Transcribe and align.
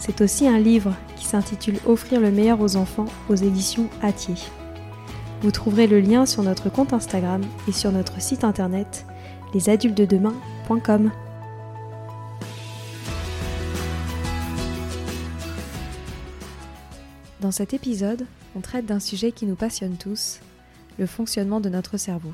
C'est 0.00 0.22
aussi 0.22 0.48
un 0.48 0.58
livre 0.58 0.96
qui 1.16 1.26
s'intitule 1.26 1.78
Offrir 1.84 2.20
le 2.20 2.30
meilleur 2.30 2.62
aux 2.62 2.76
enfants 2.76 3.04
aux 3.28 3.34
éditions 3.34 3.90
Atier. 4.00 4.34
Vous 5.42 5.50
trouverez 5.50 5.86
le 5.86 6.00
lien 6.00 6.24
sur 6.24 6.42
notre 6.42 6.70
compte 6.70 6.94
Instagram 6.94 7.42
et 7.68 7.72
sur 7.72 7.92
notre 7.92 8.18
site 8.18 8.42
internet 8.42 9.06
lesadultedemain.com. 9.52 11.10
Dans 17.40 17.50
cet 17.50 17.74
épisode, 17.74 18.24
on 18.56 18.60
traite 18.60 18.86
d'un 18.86 19.00
sujet 19.00 19.32
qui 19.32 19.44
nous 19.44 19.54
passionne 19.54 19.96
tous, 19.96 20.40
le 20.98 21.04
fonctionnement 21.04 21.60
de 21.60 21.68
notre 21.68 21.98
cerveau. 21.98 22.32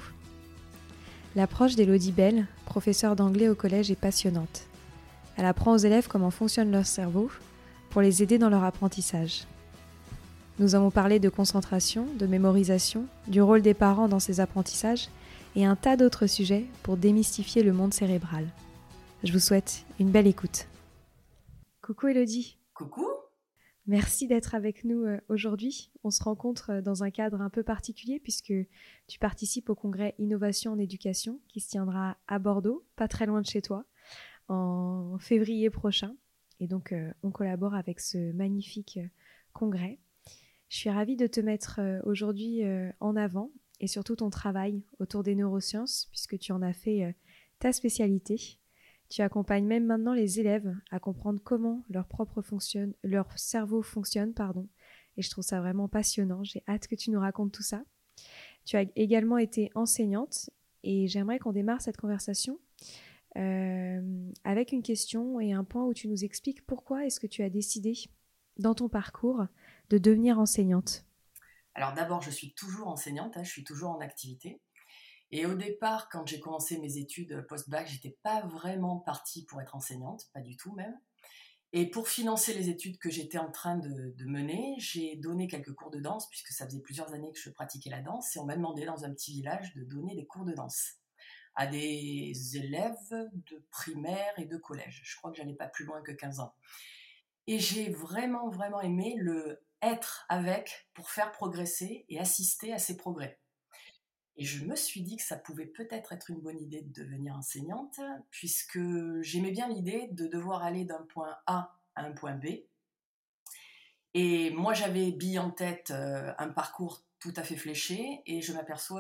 L'approche 1.35 1.75
d'Elodie 1.75 2.13
Bell, 2.13 2.47
professeure 2.65 3.17
d'anglais 3.17 3.49
au 3.49 3.57
collège, 3.57 3.91
est 3.91 3.97
passionnante. 3.97 4.69
Elle 5.37 5.47
apprend 5.47 5.73
aux 5.73 5.79
élèves 5.79 6.07
comment 6.07 6.31
fonctionne 6.31 6.71
leur 6.71 6.87
cerveau 6.87 7.29
pour 7.97 8.03
les 8.03 8.23
aider 8.23 8.37
dans 8.37 8.51
leur 8.51 8.63
apprentissage. 8.63 9.47
Nous 10.59 10.75
avons 10.75 10.91
parlé 10.91 11.19
de 11.19 11.31
concentration, 11.31 12.05
de 12.19 12.27
mémorisation, 12.27 13.07
du 13.27 13.41
rôle 13.41 13.63
des 13.63 13.73
parents 13.73 14.07
dans 14.07 14.19
ces 14.19 14.39
apprentissages 14.39 15.09
et 15.55 15.65
un 15.65 15.77
tas 15.77 15.97
d'autres 15.97 16.27
sujets 16.27 16.67
pour 16.83 16.99
démystifier 16.99 17.63
le 17.63 17.73
monde 17.73 17.95
cérébral. 17.95 18.47
Je 19.25 19.33
vous 19.33 19.39
souhaite 19.39 19.87
une 19.99 20.11
belle 20.11 20.27
écoute. 20.27 20.69
Coucou 21.81 22.09
Elodie. 22.09 22.59
Coucou. 22.75 23.07
Merci 23.87 24.29
d'être 24.29 24.55
avec 24.55 24.85
nous 24.85 25.05
euh, 25.05 25.19
aujourd'hui. 25.31 25.91
On 26.05 26.11
se 26.11 26.23
rencontre 26.23 26.73
euh, 26.73 26.83
dans 26.83 27.03
un 27.03 27.11
cadre 27.11 27.41
un 27.41 27.49
peu 27.49 27.63
particulier 27.63 28.21
puisque 28.21 28.53
tu 29.07 29.19
participes 29.19 29.71
au 29.71 29.75
congrès 29.75 30.15
Innovation 30.19 30.73
en 30.73 30.79
éducation 30.79 31.41
qui 31.49 31.61
se 31.61 31.71
tiendra 31.71 32.19
à 32.29 32.39
Bordeaux, 32.39 32.85
pas 32.95 33.09
très 33.09 33.25
loin 33.25 33.41
de 33.41 33.47
chez 33.47 33.63
toi, 33.63 33.87
en 34.49 35.17
février 35.19 35.71
prochain. 35.71 36.15
Et 36.61 36.67
donc, 36.67 36.93
euh, 36.93 37.13
on 37.23 37.31
collabore 37.31 37.75
avec 37.75 38.01
ce 38.01 38.33
magnifique 38.33 38.99
euh, 38.99 39.09
congrès. 39.53 39.99
Je 40.69 40.79
suis 40.79 40.91
ravie 40.91 41.17
de 41.17 41.27
te 41.27 41.41
mettre 41.41 41.81
euh, 41.81 42.01
aujourd'hui 42.05 42.63
en 43.01 43.15
avant 43.15 43.51
et 43.79 43.87
surtout 43.87 44.17
ton 44.17 44.31
travail 44.31 44.83
autour 44.99 45.23
des 45.23 45.35
neurosciences, 45.35 46.09
puisque 46.11 46.39
tu 46.39 46.53
en 46.53 46.63
as 46.63 46.73
fait 46.73 47.15
ta 47.59 47.73
spécialité. 47.73 48.59
Tu 49.09 49.23
accompagnes 49.23 49.67
même 49.67 49.85
maintenant 49.85 50.15
les 50.15 50.41
élèves 50.41 50.75
à 50.91 50.99
comprendre 50.99 51.41
comment 51.45 51.85
leur 51.89 52.09
propre 52.09 52.43
fonctionne, 52.43 52.95
leur 53.05 53.39
cerveau 53.39 53.83
fonctionne, 53.83 54.35
pardon. 54.35 54.67
Et 55.17 55.23
je 55.23 55.31
trouve 55.31 55.45
ça 55.45 55.61
vraiment 55.61 55.89
passionnant. 55.89 56.43
J'ai 56.43 56.63
hâte 56.67 56.89
que 56.89 56.97
tu 56.97 57.11
nous 57.11 57.21
racontes 57.21 57.53
tout 57.53 57.63
ça. 57.63 57.85
Tu 58.65 58.77
as 58.77 58.87
également 58.97 59.39
été 59.39 59.71
enseignante 59.75 60.51
et 60.83 61.07
j'aimerais 61.07 61.39
qu'on 61.39 61.53
démarre 61.53 61.83
cette 61.83 61.99
conversation 61.99 62.59
avec 64.45 64.73
une 64.73 64.83
question 64.83 65.41
et 65.41 65.53
un 65.53 65.65
point 65.65 65.85
où 65.85 65.93
tu 65.93 66.09
nous 66.09 66.25
expliques 66.25 66.65
pourquoi 66.67 67.05
est-ce 67.05 67.21
que 67.21 67.27
tu 67.27 67.43
as 67.43 67.51
décidé 67.51 67.95
dans 68.59 68.75
ton 68.75 68.89
parcours 68.89 69.47
de 69.91 69.99
devenir 69.99 70.39
enseignante. 70.39 71.05
Alors 71.75 71.93
d'abord, 71.93 72.23
je 72.23 72.31
suis 72.31 72.55
toujours 72.55 72.89
enseignante, 72.89 73.37
hein, 73.37 73.43
je 73.43 73.51
suis 73.51 73.65
toujours 73.65 73.91
en 73.91 74.01
activité. 74.01 74.61
Et 75.31 75.45
au 75.45 75.55
départ, 75.55 76.09
quand 76.09 76.27
j'ai 76.27 76.41
commencé 76.41 76.79
mes 76.79 76.99
études 76.99 77.45
post-bac, 77.49 77.89
j'étais 77.89 78.17
pas 78.23 78.47
vraiment 78.47 78.99
partie 78.99 79.45
pour 79.45 79.61
être 79.61 79.75
enseignante, 79.75 80.25
pas 80.33 80.41
du 80.41 80.57
tout 80.57 80.73
même. 80.75 80.99
Et 81.73 81.91
pour 81.91 82.09
financer 82.09 82.55
les 82.55 82.71
études 82.71 82.97
que 82.99 83.11
j'étais 83.11 83.39
en 83.39 83.51
train 83.51 83.77
de 83.77 84.25
mener, 84.25 84.77
j'ai 84.79 85.17
donné 85.17 85.49
quelques 85.49 85.75
cours 85.75 85.91
de 85.91 86.01
danse, 86.01 86.29
puisque 86.31 86.53
ça 86.53 86.65
faisait 86.65 86.81
plusieurs 86.81 87.13
années 87.13 87.33
que 87.33 87.41
je 87.41 87.51
pratiquais 87.51 87.91
la 87.91 88.01
danse, 88.01 88.37
et 88.37 88.39
on 88.39 88.45
m'a 88.45 88.57
demandé 88.57 88.87
dans 88.87 89.05
un 89.05 89.11
petit 89.13 89.33
village 89.33 89.75
de 89.75 89.83
donner 89.83 90.15
des 90.15 90.27
cours 90.27 90.45
de 90.45 90.55
danse 90.55 91.01
à 91.57 91.67
des 91.67 92.57
élèves 92.57 93.31
de 93.33 93.65
primaire 93.71 94.39
et 94.39 94.45
de 94.45 94.57
collège. 94.57 95.01
Je 95.05 95.17
crois 95.17 95.31
que 95.31 95.39
j'allais 95.39 95.55
pas 95.55 95.69
plus 95.69 95.85
loin 95.85 96.03
que 96.03 96.13
15 96.13 96.41
ans. 96.41 96.55
Et 97.47 97.59
j'ai 97.59 97.91
vraiment, 97.91 98.49
vraiment 98.51 98.81
aimé 98.81 99.15
le 99.19 99.63
être 99.83 100.27
avec 100.29 100.89
pour 100.95 101.11
faire 101.11 101.33
progresser 101.33 102.05
et 102.09 102.19
assister 102.19 102.73
à 102.73 102.79
ces 102.79 102.97
progrès. 102.97 103.39
Et 104.37 104.45
je 104.45 104.65
me 104.65 104.77
suis 104.77 105.01
dit 105.01 105.17
que 105.17 105.23
ça 105.23 105.37
pouvait 105.37 105.67
peut-être 105.67 106.13
être 106.13 106.31
une 106.31 106.41
bonne 106.41 106.61
idée 106.61 106.83
de 106.83 106.93
devenir 106.93 107.35
enseignante, 107.37 108.01
puisque 108.31 108.79
j'aimais 109.23 109.51
bien 109.51 109.69
l'idée 109.69 110.09
de 110.13 110.27
devoir 110.27 110.63
aller 110.63 110.85
d'un 110.85 111.03
point 111.05 111.37
A 111.47 111.75
à 111.95 112.03
un 112.03 112.13
point 112.13 112.35
B. 112.35 112.47
Et 114.13 114.51
moi, 114.51 114.75
j'avais 114.75 115.11
bille 115.11 115.39
en 115.39 115.51
tête 115.51 115.91
euh, 115.91 116.33
un 116.39 116.49
parcours 116.49 117.05
tout 117.19 117.33
à 117.37 117.43
fait 117.43 117.57
fléché, 117.57 118.23
et 118.27 118.43
je 118.43 118.53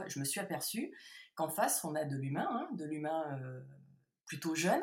je 0.09 0.19
me 0.19 0.25
suis 0.25 0.41
aperçue 0.41 0.95
qu'en 1.37 1.49
face, 1.49 1.85
on 1.85 1.95
a 1.95 2.05
de 2.05 2.17
l'humain, 2.17 2.49
hein, 2.51 2.69
de 2.75 2.85
l'humain 2.85 3.39
euh, 3.41 3.61
plutôt 4.27 4.55
jeune, 4.55 4.83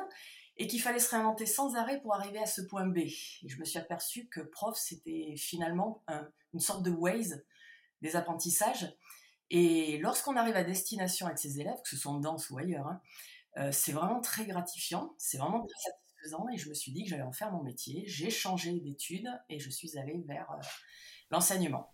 et 0.58 0.68
qu'il 0.68 0.82
fallait 0.82 1.00
se 1.00 1.10
réinventer 1.10 1.46
sans 1.46 1.76
arrêt 1.76 2.00
pour 2.02 2.14
arriver 2.14 2.40
à 2.40 2.46
ce 2.46 2.62
point 2.62 2.86
B. 2.86 3.00
Et 3.00 3.48
je 3.48 3.60
me 3.60 3.66
suis 3.66 3.80
aperçue 3.80 4.28
que 4.30 4.40
prof, 4.40 4.78
c'était 4.78 5.36
finalement 5.36 6.04
une 6.54 6.60
sorte 6.60 6.84
de 6.84 6.92
Waze 6.92 7.44
des 8.02 8.16
apprentissages. 8.16 8.96
Et 9.50 9.98
lorsqu'on 9.98 10.36
arrive 10.36 10.56
à 10.56 10.64
destination 10.64 11.26
avec 11.26 11.40
ses 11.40 11.60
élèves, 11.60 11.82
que 11.84 11.90
ce 11.90 11.98
soit 11.98 12.12
en 12.12 12.20
danse 12.20 12.50
ou 12.50 12.58
ailleurs, 12.58 12.88
hein, 12.88 13.02
euh, 13.58 13.72
c'est 13.72 13.92
vraiment 13.92 14.20
très 14.20 14.46
gratifiant, 14.46 15.14
c'est 15.18 15.38
vraiment 15.38 15.66
très 15.66 15.92
satisfaisant. 15.92 16.48
Et 16.54 16.58
je 16.58 16.70
me 16.70 16.74
suis 16.74 16.92
dit 16.92 17.04
que 17.04 17.10
j'allais 17.10 17.24
en 17.24 17.32
faire 17.32 17.52
mon 17.52 17.64
métier. 17.64 18.04
J'ai 18.08 18.30
changé 18.30 18.80
d'études 18.80 19.30
et 19.50 19.60
je 19.60 19.70
suis 19.70 19.98
allée 19.98 20.24
vers 20.28 20.50
euh, 20.52 20.62
l'enseignement. 21.30 21.93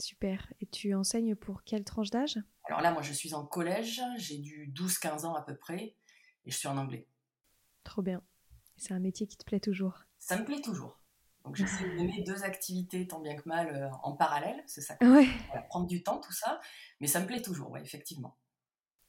Super. 0.00 0.52
Et 0.60 0.66
tu 0.66 0.94
enseignes 0.94 1.34
pour 1.34 1.62
quelle 1.64 1.84
tranche 1.84 2.10
d'âge? 2.10 2.38
Alors 2.64 2.80
là, 2.80 2.92
moi, 2.92 3.02
je 3.02 3.12
suis 3.12 3.34
en 3.34 3.44
collège, 3.44 4.00
j'ai 4.16 4.38
du 4.38 4.72
12-15 4.72 5.24
ans 5.24 5.34
à 5.34 5.42
peu 5.42 5.56
près, 5.56 5.96
et 6.44 6.50
je 6.50 6.56
suis 6.56 6.68
en 6.68 6.76
anglais. 6.76 7.06
Trop 7.84 8.02
bien. 8.02 8.22
C'est 8.76 8.92
un 8.92 8.98
métier 8.98 9.26
qui 9.26 9.36
te 9.36 9.44
plaît 9.44 9.60
toujours 9.60 10.04
Ça 10.18 10.36
me 10.36 10.44
plaît 10.44 10.60
toujours. 10.60 11.00
Donc 11.44 11.56
j'essaie 11.56 11.84
de 11.84 12.02
mes 12.02 12.22
deux 12.22 12.42
activités 12.42 13.06
tant 13.06 13.20
bien 13.20 13.36
que 13.36 13.46
mal 13.46 13.68
euh, 13.68 13.90
en 14.02 14.16
parallèle, 14.16 14.62
c'est 14.66 14.80
ça. 14.80 14.96
Ouais. 15.02 15.28
va 15.52 15.60
prendre 15.62 15.86
du 15.86 16.02
temps 16.02 16.18
tout 16.18 16.32
ça, 16.32 16.58
mais 17.00 17.06
ça 17.06 17.20
me 17.20 17.26
plaît 17.26 17.42
toujours, 17.42 17.70
ouais, 17.70 17.82
effectivement. 17.82 18.38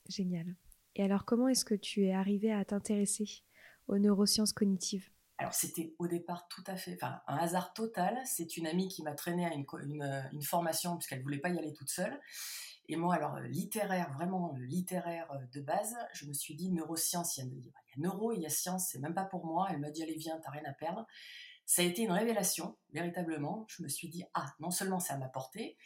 Génial. 0.10 0.56
Et 0.96 1.04
alors 1.04 1.24
comment 1.24 1.48
est-ce 1.48 1.64
que 1.64 1.76
tu 1.76 2.06
es 2.06 2.14
arrivé 2.14 2.52
à 2.52 2.66
t'intéresser 2.66 3.44
aux 3.88 3.98
neurosciences 3.98 4.52
cognitives? 4.52 5.10
Alors 5.38 5.54
c'était 5.54 5.94
au 6.00 6.08
départ 6.08 6.48
tout 6.48 6.64
à 6.66 6.76
fait, 6.76 6.98
enfin 7.02 7.22
un 7.28 7.38
hasard 7.38 7.74
total. 7.74 8.18
C'est 8.26 8.58
une 8.58 8.68
amie 8.68 8.88
qui 8.88 9.04
m'a 9.04 9.14
traîné 9.14 9.46
à 9.46 9.54
une, 9.54 9.66
une, 10.32 10.42
formation 10.42 10.96
puisqu'elle 10.96 11.22
voulait 11.22 11.40
pas 11.40 11.50
y 11.50 11.58
aller 11.58 11.74
toute 11.74 11.90
seule. 11.90 12.20
Et 12.88 12.96
moi, 12.96 13.16
alors 13.16 13.40
littéraire, 13.40 14.14
vraiment 14.14 14.54
littéraire 14.60 15.30
euh, 15.32 15.40
de 15.54 15.60
base, 15.60 15.98
je 16.14 16.28
me 16.28 16.34
suis 16.34 16.56
dit 16.56 16.72
neurosciences, 16.72 17.38
il 17.38 17.42
y 17.42 17.44
a, 17.44 17.52
il 17.52 18.00
y 18.00 18.02
neuro, 18.02 18.32
il 18.32 18.42
y 18.42 18.46
a 18.46 18.50
science, 18.50 18.90
c'est 18.92 19.00
même 19.00 19.16
pas 19.16 19.26
pour 19.26 19.46
moi. 19.46 19.68
Elle 19.72 19.80
m'a 19.80 19.90
dit 19.90 20.04
allez 20.04 20.16
viens, 20.16 20.40
t'as 20.40 20.52
rien 20.52 20.66
à 20.66 20.74
perdre. 20.74 21.06
Ça 21.66 21.81
a 21.81 21.86
été 21.86 22.04
une 22.04 22.12
révélation, 22.12 22.78
véritablement. 22.94 23.66
Je 23.68 23.84
me 23.84 23.90
suis 23.90 24.08
dit 24.08 24.24
ah 24.36 24.54
non 24.60 24.70
seulement 24.70 25.00
ça 25.00 25.18
m'a 25.18 25.28
porté, 25.28 25.78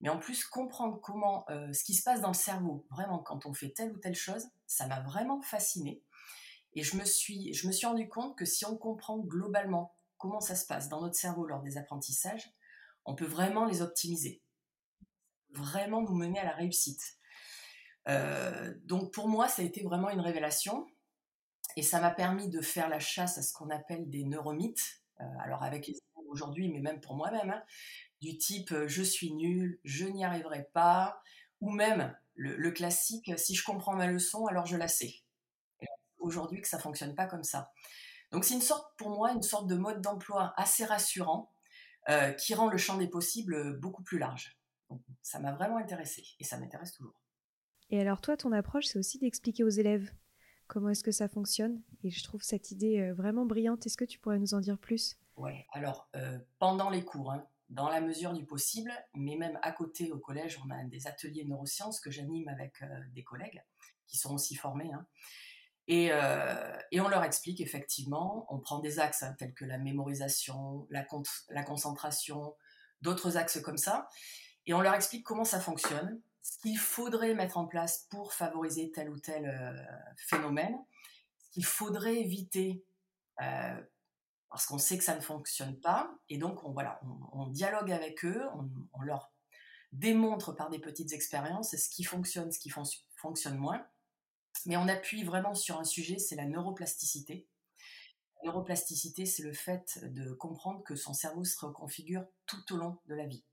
mais 0.00 0.08
en 0.08 0.18
plus 0.18 0.44
comprendre 0.44 0.98
comment 1.00 1.44
ce 1.48 1.84
qui 1.84 1.94
se 1.94 2.02
passe 2.02 2.22
dans 2.22 2.28
le 2.28 2.34
cerveau, 2.34 2.86
vraiment 2.90 3.18
quand 3.18 3.44
on 3.44 3.52
fait 3.52 3.70
telle 3.70 3.92
ou 3.92 3.98
telle 3.98 4.14
chose, 4.14 4.46
ça 4.66 4.86
m'a 4.86 5.00
vraiment 5.00 5.42
fasciné. 5.42 6.02
Et 6.76 6.82
je 6.82 6.96
me, 6.96 7.04
suis, 7.04 7.54
je 7.54 7.66
me 7.66 7.72
suis 7.72 7.86
rendu 7.86 8.06
compte 8.08 8.36
que 8.36 8.44
si 8.44 8.66
on 8.66 8.76
comprend 8.76 9.18
globalement 9.18 9.96
comment 10.18 10.40
ça 10.40 10.54
se 10.54 10.66
passe 10.66 10.88
dans 10.88 11.00
notre 11.00 11.16
cerveau 11.16 11.46
lors 11.46 11.62
des 11.62 11.78
apprentissages, 11.78 12.52
on 13.06 13.14
peut 13.14 13.24
vraiment 13.24 13.64
les 13.64 13.80
optimiser, 13.80 14.42
vraiment 15.50 16.02
nous 16.02 16.14
mener 16.14 16.38
à 16.38 16.44
la 16.44 16.52
réussite. 16.52 17.18
Euh, 18.08 18.74
donc 18.84 19.12
pour 19.12 19.28
moi, 19.28 19.48
ça 19.48 19.62
a 19.62 19.64
été 19.64 19.82
vraiment 19.82 20.10
une 20.10 20.20
révélation 20.20 20.86
et 21.76 21.82
ça 21.82 22.00
m'a 22.00 22.10
permis 22.10 22.48
de 22.48 22.60
faire 22.60 22.88
la 22.88 23.00
chasse 23.00 23.38
à 23.38 23.42
ce 23.42 23.52
qu'on 23.52 23.70
appelle 23.70 24.10
des 24.10 24.24
neuromythes. 24.24 25.02
Euh, 25.20 25.24
alors 25.40 25.62
avec 25.62 25.90
aujourd'hui, 26.28 26.68
mais 26.68 26.80
même 26.80 27.00
pour 27.00 27.14
moi-même, 27.14 27.50
hein, 27.50 27.62
du 28.20 28.36
type 28.36 28.72
euh, 28.72 28.86
je 28.86 29.02
suis 29.02 29.32
nul, 29.32 29.80
je 29.84 30.04
n'y 30.04 30.24
arriverai 30.24 30.68
pas, 30.74 31.22
ou 31.60 31.70
même 31.70 32.14
le, 32.34 32.70
classique 32.70 33.30
si 33.38 33.54
je 33.54 33.64
comprends 33.64 33.94
ma 33.94 34.06
leçon, 34.06 34.46
alors 34.46 34.66
je 34.66 34.76
la 34.76 34.88
sais. 34.88 35.22
Aujourd'hui, 36.26 36.60
que 36.60 36.68
ça 36.68 36.78
fonctionne 36.78 37.14
pas 37.14 37.26
comme 37.26 37.44
ça. 37.44 37.70
Donc 38.32 38.44
c'est 38.44 38.54
une 38.54 38.60
sorte, 38.60 38.92
pour 38.98 39.10
moi, 39.10 39.32
une 39.32 39.42
sorte 39.42 39.66
de 39.66 39.76
mode 39.76 40.00
d'emploi 40.00 40.52
assez 40.56 40.84
rassurant 40.84 41.52
qui 42.38 42.54
rend 42.54 42.68
le 42.68 42.78
champ 42.78 42.96
des 42.96 43.08
possibles 43.08 43.80
beaucoup 43.80 44.04
plus 44.04 44.18
large. 44.18 44.56
ça 45.22 45.40
m'a 45.40 45.52
vraiment 45.52 45.78
intéressé 45.78 46.24
et 46.38 46.44
ça 46.44 46.56
m'intéresse 46.56 46.92
toujours. 46.92 47.20
Et 47.90 48.00
alors 48.00 48.20
toi, 48.20 48.36
ton 48.36 48.52
approche, 48.52 48.86
c'est 48.86 48.98
aussi 48.98 49.18
d'expliquer 49.18 49.64
aux 49.64 49.68
élèves 49.68 50.10
comment 50.66 50.90
est-ce 50.90 51.04
que 51.04 51.12
ça 51.12 51.28
fonctionne. 51.28 51.82
Et 52.02 52.10
je 52.10 52.22
trouve 52.24 52.42
cette 52.42 52.70
idée 52.70 53.00
euh, 53.00 53.14
vraiment 53.14 53.46
brillante. 53.46 53.86
Est-ce 53.86 53.96
que 53.96 54.04
tu 54.04 54.18
pourrais 54.18 54.38
nous 54.38 54.54
en 54.54 54.60
dire 54.60 54.78
plus? 54.78 55.18
Oui, 55.36 55.52
alors 55.72 56.08
euh, 56.16 56.38
pendant 56.58 56.90
les 56.90 57.04
cours, 57.04 57.32
hein, 57.32 57.46
dans 57.68 57.88
la 57.88 58.00
mesure 58.00 58.32
du 58.32 58.44
possible, 58.44 58.92
mais 59.14 59.36
même 59.36 59.58
à 59.62 59.72
côté 59.72 60.10
au 60.12 60.18
collège, 60.18 60.58
on 60.64 60.70
a 60.70 60.82
des 60.84 61.06
ateliers 61.06 61.44
neurosciences 61.44 62.00
que 62.00 62.10
j'anime 62.10 62.48
avec 62.48 62.82
euh, 62.82 62.86
des 63.12 63.22
collègues 63.22 63.62
qui 64.06 64.16
sont 64.16 64.34
aussi 64.34 64.54
formés. 64.54 64.90
Hein. 64.92 65.06
Et, 65.88 66.10
et, 66.90 67.00
on 67.00 67.08
leur 67.08 67.22
explique 67.22 67.60
effectivement, 67.60 68.44
on 68.48 68.58
prend 68.58 68.80
des 68.80 68.98
axes 68.98 69.22
hein, 69.22 69.34
tels 69.38 69.54
que 69.54 69.64
la 69.64 69.78
mémorisation, 69.78 70.86
la, 70.90 71.06
la 71.50 71.62
concentration, 71.62 72.56
d'autres 73.02 73.36
axes 73.36 73.60
comme 73.60 73.76
ça, 73.76 74.08
et 74.66 74.74
on 74.74 74.80
leur 74.80 74.94
explique 74.94 75.24
comment 75.24 75.44
ça 75.44 75.60
fonctionne, 75.60 76.20
ce 76.42 76.58
qu'il 76.58 76.78
faudrait 76.78 77.34
mettre 77.34 77.58
en 77.58 77.66
place 77.66 78.06
pour 78.10 78.32
favoriser 78.32 78.90
tel 78.90 79.10
ou 79.10 79.18
tel 79.18 79.46
euh, 79.46 79.82
phénomène, 80.16 80.76
ce 81.38 81.50
qu'il 81.50 81.64
faudrait 81.64 82.16
éviter 82.16 82.84
euh, 83.42 83.80
parce 84.48 84.66
qu'on 84.66 84.78
sait 84.78 84.96
que 84.96 85.04
ça 85.04 85.14
ne 85.14 85.20
fonctionne 85.20 85.78
pas, 85.80 86.14
et 86.28 86.38
donc 86.38 86.64
on, 86.64 86.72
voilà, 86.72 87.00
on, 87.32 87.46
dialogue 87.48 87.90
avec 87.92 88.24
eux, 88.24 88.42
on, 88.94 89.02
leur 89.02 89.32
démontre 89.92 90.52
par 90.52 90.70
des 90.70 90.78
petites 90.78 91.12
expériences 91.12 91.76
ce 91.76 91.88
qui 91.90 92.04
fonctionne, 92.04 92.50
ce 92.52 92.58
qui 92.58 92.70
fonctionne 93.16 93.58
moins, 93.58 93.84
mais 94.66 94.76
on 94.76 94.88
appuie 94.88 95.24
vraiment 95.24 95.54
sur 95.54 95.78
un 95.78 95.84
sujet, 95.84 96.18
c'est 96.18 96.36
la 96.36 96.44
neuroplasticité. 96.44 97.48
La 98.42 98.50
neuroplasticité, 98.50 99.26
c'est 99.26 99.42
le 99.42 99.52
fait 99.52 99.98
de 100.02 100.32
comprendre 100.32 100.82
que 100.84 100.96
son 100.96 101.14
cerveau 101.14 101.44
se 101.44 101.58
reconfigure 101.64 102.24
tout 102.46 102.74
au 102.74 102.76
long 102.76 102.98
de 103.06 103.14
la 103.14 103.26
vie 103.26 103.44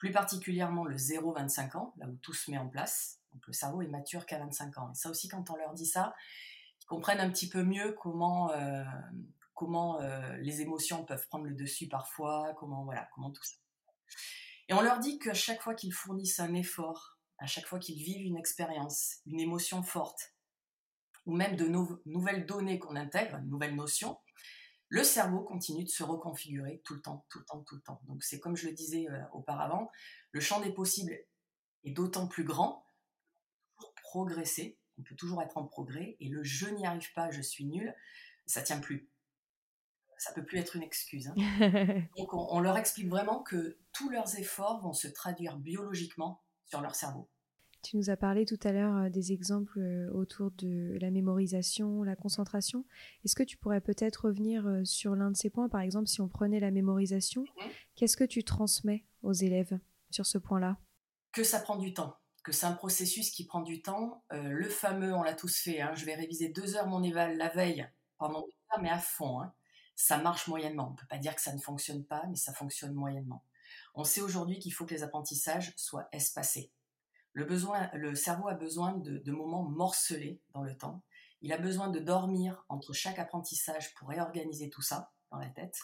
plus 0.00 0.10
particulièrement 0.12 0.86
le 0.86 0.96
0-25 0.96 1.76
ans, 1.76 1.92
là 1.98 2.06
où 2.08 2.16
tout 2.16 2.32
se 2.32 2.50
met 2.50 2.56
en 2.56 2.68
place. 2.68 3.20
Donc 3.32 3.46
le 3.46 3.52
cerveau 3.52 3.82
est 3.82 3.86
mature 3.86 4.24
qu'à 4.24 4.38
25 4.38 4.78
ans. 4.78 4.90
Et 4.90 4.94
ça 4.94 5.10
aussi, 5.10 5.28
quand 5.28 5.50
on 5.50 5.56
leur 5.56 5.74
dit 5.74 5.84
ça, 5.84 6.14
ils 6.80 6.86
comprennent 6.86 7.20
un 7.20 7.30
petit 7.30 7.50
peu 7.50 7.62
mieux 7.62 7.92
comment, 7.92 8.50
euh, 8.52 8.82
euh, 9.62 10.36
les 10.38 10.62
émotions 10.62 11.04
peuvent 11.04 11.28
prendre 11.28 11.44
le 11.44 11.54
dessus 11.54 11.86
parfois, 11.86 12.54
comment, 12.58 12.84
voilà, 12.84 13.10
comment 13.14 13.30
tout 13.30 13.44
ça. 13.44 13.56
Et 14.68 14.72
on 14.72 14.80
leur 14.80 15.00
dit 15.00 15.18
qu'à 15.18 15.34
chaque 15.34 15.60
fois 15.60 15.74
qu'ils 15.74 15.92
fournissent 15.92 16.40
un 16.40 16.54
effort, 16.54 17.18
à 17.36 17.46
chaque 17.46 17.66
fois 17.66 17.78
qu'ils 17.78 18.02
vivent 18.02 18.26
une 18.26 18.38
expérience, 18.38 19.18
une 19.26 19.38
émotion 19.38 19.82
forte, 19.82 20.34
ou 21.26 21.34
même 21.34 21.56
de 21.56 21.66
nouvelles 22.06 22.46
données 22.46 22.78
qu'on 22.78 22.96
intègre, 22.96 23.36
une 23.36 23.48
nouvelle 23.48 23.74
notion, 23.74 24.18
le 24.88 25.04
cerveau 25.04 25.42
continue 25.42 25.84
de 25.84 25.88
se 25.88 26.02
reconfigurer 26.02 26.82
tout 26.84 26.94
le 26.94 27.00
temps, 27.00 27.24
tout 27.30 27.38
le 27.38 27.44
temps, 27.44 27.62
tout 27.62 27.76
le 27.76 27.80
temps. 27.80 28.00
Donc 28.04 28.24
c'est 28.24 28.40
comme 28.40 28.56
je 28.56 28.66
le 28.66 28.74
disais 28.74 29.08
euh, 29.08 29.22
auparavant, 29.32 29.90
le 30.32 30.40
champ 30.40 30.60
des 30.60 30.72
possibles 30.72 31.16
est 31.84 31.92
d'autant 31.92 32.26
plus 32.26 32.44
grand 32.44 32.84
pour 33.76 33.94
progresser, 33.94 34.78
on 34.98 35.02
peut 35.02 35.14
toujours 35.14 35.42
être 35.42 35.56
en 35.56 35.64
progrès, 35.64 36.16
et 36.20 36.28
le 36.28 36.42
je 36.42 36.66
n'y 36.66 36.84
arrive 36.86 37.12
pas, 37.14 37.30
je 37.30 37.40
suis 37.40 37.64
nul, 37.64 37.94
ça 38.46 38.62
tient 38.62 38.80
plus. 38.80 39.08
Ça 40.18 40.32
peut 40.32 40.44
plus 40.44 40.58
être 40.58 40.76
une 40.76 40.82
excuse. 40.82 41.28
Hein. 41.28 42.02
Donc 42.18 42.34
on 42.34 42.60
leur 42.60 42.76
explique 42.76 43.08
vraiment 43.08 43.42
que 43.42 43.78
tous 43.92 44.10
leurs 44.10 44.36
efforts 44.38 44.82
vont 44.82 44.92
se 44.92 45.08
traduire 45.08 45.56
biologiquement 45.56 46.42
sur 46.66 46.82
leur 46.82 46.94
cerveau. 46.94 47.30
Tu 47.82 47.96
nous 47.96 48.10
as 48.10 48.16
parlé 48.16 48.44
tout 48.44 48.58
à 48.62 48.72
l'heure 48.72 48.96
euh, 48.96 49.08
des 49.08 49.32
exemples 49.32 49.78
euh, 49.78 50.10
autour 50.12 50.50
de 50.50 50.98
la 51.00 51.10
mémorisation, 51.10 52.02
la 52.02 52.14
concentration. 52.14 52.84
Est-ce 53.24 53.34
que 53.34 53.42
tu 53.42 53.56
pourrais 53.56 53.80
peut-être 53.80 54.26
revenir 54.26 54.66
euh, 54.66 54.84
sur 54.84 55.14
l'un 55.14 55.30
de 55.30 55.36
ces 55.36 55.48
points? 55.48 55.68
Par 55.68 55.80
exemple, 55.80 56.06
si 56.06 56.20
on 56.20 56.28
prenait 56.28 56.60
la 56.60 56.70
mémorisation, 56.70 57.42
mhm. 57.42 57.70
qu'est-ce 57.96 58.16
que 58.16 58.24
tu 58.24 58.44
transmets 58.44 59.06
aux 59.22 59.32
élèves 59.32 59.78
sur 60.10 60.26
ce 60.26 60.36
point-là? 60.36 60.76
Que 61.32 61.42
ça 61.42 61.60
prend 61.60 61.76
du 61.76 61.94
temps, 61.94 62.16
que 62.44 62.52
c'est 62.52 62.66
un 62.66 62.72
processus 62.72 63.30
qui 63.30 63.46
prend 63.46 63.60
du 63.62 63.80
temps. 63.80 64.24
le 64.32 64.68
fameux, 64.68 65.14
on 65.14 65.22
l'a 65.22 65.34
tous 65.34 65.56
fait, 65.56 65.80
hein, 65.80 65.94
je 65.94 66.04
vais 66.04 66.14
réviser 66.14 66.48
deux 66.48 66.76
heures 66.76 66.88
mon 66.88 67.02
éval 67.02 67.36
la 67.38 67.48
veille 67.48 67.88
pendant 68.18 68.40
deux 68.40 68.52
heures, 68.72 68.82
mais 68.82 68.90
à 68.90 68.98
fond. 68.98 69.40
Hein. 69.40 69.54
Ça 69.94 70.18
marche 70.18 70.48
moyennement. 70.48 70.88
On 70.88 70.92
ne 70.92 70.96
peut 70.96 71.06
pas 71.06 71.18
dire 71.18 71.34
que 71.34 71.40
ça 71.40 71.54
ne 71.54 71.60
fonctionne 71.60 72.04
pas, 72.04 72.24
mais 72.28 72.36
ça 72.36 72.52
fonctionne 72.52 72.94
moyennement. 72.94 73.44
On 73.94 74.02
sait 74.02 74.20
aujourd'hui 74.20 74.58
qu'il 74.58 74.72
faut 74.72 74.84
que 74.86 74.94
les 74.94 75.04
apprentissages 75.04 75.72
soient 75.76 76.08
espacés 76.10 76.72
le, 77.32 77.44
besoin, 77.44 77.90
le 77.94 78.14
cerveau 78.14 78.48
a 78.48 78.54
besoin 78.54 78.94
de, 78.96 79.32
moments 79.32 79.62
morcelés 79.62 80.40
dans 80.52 80.62
le 80.62 80.76
temps. 80.76 81.02
Il 81.42 81.52
a 81.52 81.58
besoin 81.58 81.88
de 81.88 81.98
dormir 81.98 82.64
entre 82.68 82.92
chaque 82.92 83.18
apprentissage 83.18 83.94
pour 83.94 84.08
réorganiser 84.08 84.68
tout 84.68 84.82
ça 84.82 85.12
dans 85.30 85.38
la 85.38 85.48
tête. 85.48 85.78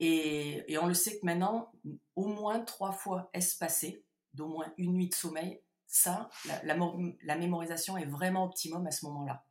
Et, 0.00 0.76
on 0.80 0.86
le 0.86 0.94
sait 0.94 1.18
que 1.18 1.24
maintenant, 1.24 1.72
au 2.16 2.26
moins 2.26 2.60
trois 2.60 2.92
fois 2.92 3.30
espacé, 3.32 4.04
d'au 4.32 4.48
moins 4.48 4.72
une 4.78 4.94
nuit 4.94 5.08
de 5.08 5.14
sommeil, 5.14 5.60
ça, 5.86 6.28
la, 6.64 6.76
la, 7.22 7.36
mémorisation 7.36 7.96
est 7.96 8.06
vraiment 8.06 8.44
optimum 8.44 8.84
à 8.86 8.90
ce 8.90 9.06
moment-là. 9.06 9.44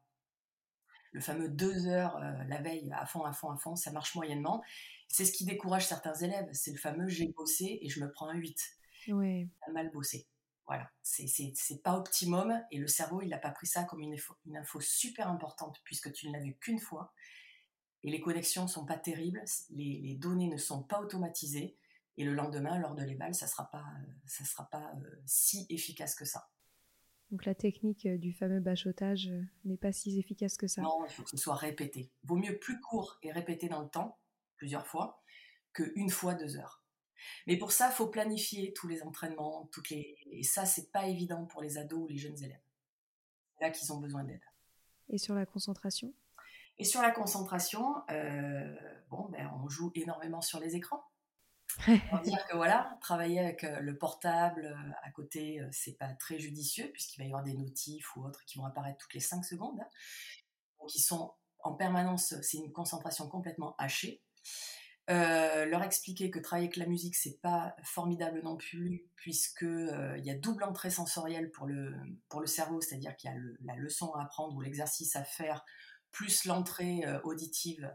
Le 1.13 1.21
fameux 1.21 1.47
deux 1.47 1.87
heures 1.87 2.17
euh, 2.17 2.43
la 2.47 2.61
veille 2.61 2.91
à 2.91 3.05
fond, 3.05 3.23
à 3.23 3.31
fond, 3.31 3.51
à 3.51 3.57
fond, 3.57 3.75
ça 3.75 3.91
marche 3.91 4.15
moyennement. 4.15 4.61
C'est 5.07 5.25
ce 5.25 5.31
qui 5.31 5.45
décourage 5.45 5.87
certains 5.87 6.15
élèves. 6.15 6.49
C'est 6.51 6.71
le 6.71 6.77
fameux 6.77 7.07
j'ai 7.07 7.27
bossé 7.27 7.77
et 7.81 7.87
je 7.87 8.01
me 8.01 8.11
prends 8.11 8.27
un 8.27 8.35
8. 8.35 8.57
Oui. 9.09 9.47
mal 9.71 9.91
bossé. 9.91 10.27
Voilà, 10.65 10.89
c'est 11.01 11.83
pas 11.83 11.97
optimum 11.97 12.57
et 12.71 12.77
le 12.77 12.87
cerveau, 12.87 13.21
il 13.21 13.29
n'a 13.29 13.37
pas 13.37 13.51
pris 13.51 13.67
ça 13.67 13.83
comme 13.83 13.99
une 13.99 14.13
info, 14.13 14.33
une 14.45 14.55
info, 14.55 14.79
super 14.79 15.27
importante 15.27 15.81
puisque 15.83 16.11
tu 16.13 16.27
ne 16.27 16.33
l'as 16.33 16.39
vu 16.39 16.55
qu'une 16.55 16.79
fois 16.79 17.13
et 18.03 18.09
les 18.09 18.21
connexions 18.21 18.67
sont 18.67 18.85
pas 18.85 18.97
terribles, 18.97 19.43
les, 19.71 20.15
données 20.15 20.47
ne 20.47 20.57
sont 20.57 20.83
pas 20.83 21.01
automatisées 21.01 21.77
et 22.17 22.23
le 22.23 22.33
lendemain, 22.33 22.77
lors 22.77 22.95
de 22.95 23.03
l'éval, 23.03 23.33
ça 23.33 23.47
sera 23.47 23.69
pas, 23.71 23.85
ça 24.25 24.45
sera 24.45 24.69
pas 24.69 24.93
euh, 25.03 25.21
si 25.25 25.65
efficace 25.69 26.15
que 26.15 26.25
ça. 26.25 26.49
Donc 27.31 27.45
la 27.45 27.55
technique 27.55 28.05
euh, 28.05 28.17
du 28.17 28.31
fameux 28.33 28.59
bachotage 28.59 29.27
euh, 29.27 29.41
n'est 29.65 29.77
pas 29.77 29.91
si 29.91 30.19
efficace 30.19 30.55
que 30.55 30.67
ça. 30.67 30.81
Non, 30.81 31.03
il 31.05 31.11
faut 31.11 31.23
que 31.23 31.31
ce 31.31 31.37
soit 31.37 31.55
répété. 31.55 32.11
Vaut 32.23 32.35
mieux 32.35 32.59
plus 32.59 32.79
court 32.79 33.17
et 33.23 33.31
répété 33.31 33.67
dans 33.67 33.81
le 33.81 33.89
temps, 33.89 34.19
plusieurs 34.57 34.85
fois, 34.85 35.23
qu'une 35.73 36.09
fois 36.09 36.35
deux 36.35 36.57
heures. 36.57 36.82
Mais 37.47 37.57
pour 37.57 37.71
ça, 37.71 37.89
il 37.89 37.93
faut 37.93 38.07
planifier 38.07 38.73
tous 38.73 38.87
les 38.87 39.03
entraînements, 39.03 39.67
toutes 39.71 39.89
les... 39.89 40.17
et 40.31 40.43
ça, 40.43 40.65
c'est 40.65 40.91
pas 40.91 41.07
évident 41.07 41.45
pour 41.45 41.61
les 41.61 41.77
ados 41.77 42.03
ou 42.03 42.07
les 42.07 42.17
jeunes 42.17 42.41
élèves. 42.43 42.61
C'est 43.57 43.65
là 43.65 43.71
qu'ils 43.71 43.91
ont 43.93 43.99
besoin 43.99 44.23
d'aide. 44.23 44.43
Et 45.09 45.17
sur 45.17 45.35
la 45.35 45.45
concentration? 45.45 46.13
Et 46.77 46.85
sur 46.85 47.01
la 47.01 47.11
concentration, 47.11 47.95
euh, 48.09 48.75
bon, 49.09 49.29
ben, 49.29 49.51
on 49.63 49.69
joue 49.69 49.91
énormément 49.95 50.41
sur 50.41 50.59
les 50.59 50.75
écrans. 50.75 51.03
On 52.11 52.19
dire 52.19 52.45
que 52.45 52.55
voilà, 52.55 52.97
travailler 53.01 53.39
avec 53.39 53.63
euh, 53.63 53.79
le 53.79 53.97
portable 53.97 54.65
euh, 54.65 54.91
à 55.01 55.09
côté, 55.11 55.59
c'est 55.71 55.97
pas 55.97 56.13
très 56.13 56.37
judicieux 56.37 56.89
puisqu'il 56.91 57.19
va 57.19 57.23
y 57.23 57.27
avoir 57.27 57.43
des 57.43 57.55
notifs 57.55 58.15
ou 58.15 58.23
autres 58.25 58.43
qui 58.45 58.59
vont 58.59 58.65
apparaître 58.65 58.97
toutes 58.99 59.13
les 59.13 59.19
5 59.19 59.43
secondes. 59.43 59.79
Donc 60.79 60.93
ils 60.95 61.01
sont 61.01 61.33
en 61.59 61.73
permanence, 61.73 62.35
c'est 62.41 62.57
une 62.57 62.71
concentration 62.71 63.27
complètement 63.27 63.75
hachée. 63.77 64.21
Euh, 65.09 65.65
leur 65.65 65.83
expliquer 65.83 66.31
que 66.31 66.39
travailler 66.39 66.67
avec 66.67 66.77
la 66.77 66.85
musique 66.85 67.17
c'est 67.17 67.41
pas 67.41 67.75
formidable 67.83 68.39
non 68.41 68.55
plus 68.55 69.03
puisque 69.17 69.63
euh, 69.63 70.17
il 70.17 70.23
y 70.23 70.29
a 70.29 70.33
double 70.33 70.63
entrée 70.63 70.91
sensorielle 70.91 71.51
pour 71.51 71.67
le 71.67 71.93
pour 72.29 72.39
le 72.39 72.47
cerveau 72.47 72.79
c'est-à-dire 72.79 73.13
qu'il 73.17 73.29
y 73.29 73.33
a 73.33 73.37
la 73.65 73.75
leçon 73.75 74.13
à 74.13 74.23
apprendre 74.23 74.55
ou 74.55 74.61
l'exercice 74.61 75.17
à 75.17 75.25
faire 75.25 75.65
plus 76.11 76.45
l'entrée 76.45 77.03
euh, 77.05 77.19
auditive 77.23 77.91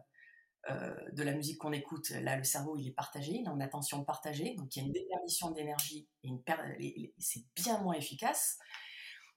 de 1.12 1.22
la 1.22 1.32
musique 1.32 1.56
qu'on 1.56 1.72
écoute. 1.72 2.10
Là 2.10 2.36
le 2.36 2.44
cerveau 2.44 2.76
il 2.76 2.88
est 2.88 2.92
partagé 2.92 3.32
il 3.32 3.48
a 3.48 3.52
une 3.52 3.62
attention 3.62 4.04
partagée 4.04 4.54
donc 4.56 4.76
il 4.76 4.80
y 4.80 4.82
a 4.82 4.86
une 4.86 4.92
déperdition 4.92 5.50
d'énergie 5.50 6.06
et 6.24 7.14
c'est 7.16 7.46
bien 7.56 7.80
moins 7.80 7.94
efficace. 7.94 8.58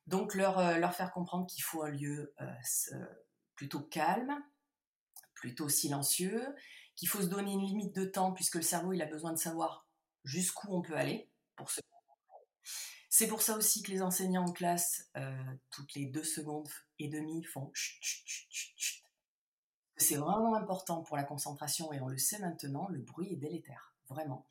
Donc 0.07 0.35
leur 0.35 0.77
leur 0.77 0.93
faire 0.93 1.13
comprendre 1.13 1.47
qu'il 1.47 1.63
faut 1.63 1.83
un 1.83 1.91
lieu 1.91 2.35
plutôt 3.55 3.79
calme 3.79 4.43
plutôt 5.35 5.69
silencieux 5.69 6.53
qu'il 7.01 7.09
faut 7.09 7.23
se 7.23 7.27
donner 7.27 7.53
une 7.53 7.65
limite 7.65 7.95
de 7.95 8.05
temps 8.05 8.31
puisque 8.31 8.57
le 8.57 8.61
cerveau 8.61 8.93
il 8.93 9.01
a 9.01 9.07
besoin 9.07 9.33
de 9.33 9.39
savoir 9.39 9.87
jusqu'où 10.23 10.67
on 10.69 10.83
peut 10.83 10.95
aller 10.95 11.31
pour 11.55 11.71
se 11.71 11.81
C'est 13.09 13.25
pour 13.25 13.41
ça 13.41 13.57
aussi 13.57 13.81
que 13.81 13.89
les 13.89 14.03
enseignants 14.03 14.45
en 14.45 14.51
classe, 14.51 15.09
euh, 15.17 15.43
toutes 15.71 15.95
les 15.95 16.05
deux 16.05 16.23
secondes 16.23 16.69
et 16.99 17.09
demie, 17.09 17.43
font 17.43 17.71
chut, 17.73 17.97
chut, 18.03 18.23
chut, 18.27 18.47
chut, 18.51 18.73
chut. 18.77 19.03
C'est 19.97 20.17
vraiment 20.17 20.53
important 20.53 21.01
pour 21.01 21.17
la 21.17 21.23
concentration 21.23 21.91
et 21.91 21.99
on 22.01 22.07
le 22.07 22.19
sait 22.19 22.37
maintenant, 22.37 22.87
le 22.89 22.99
bruit 22.99 23.33
est 23.33 23.37
délétère, 23.37 23.95
vraiment. 24.07 24.45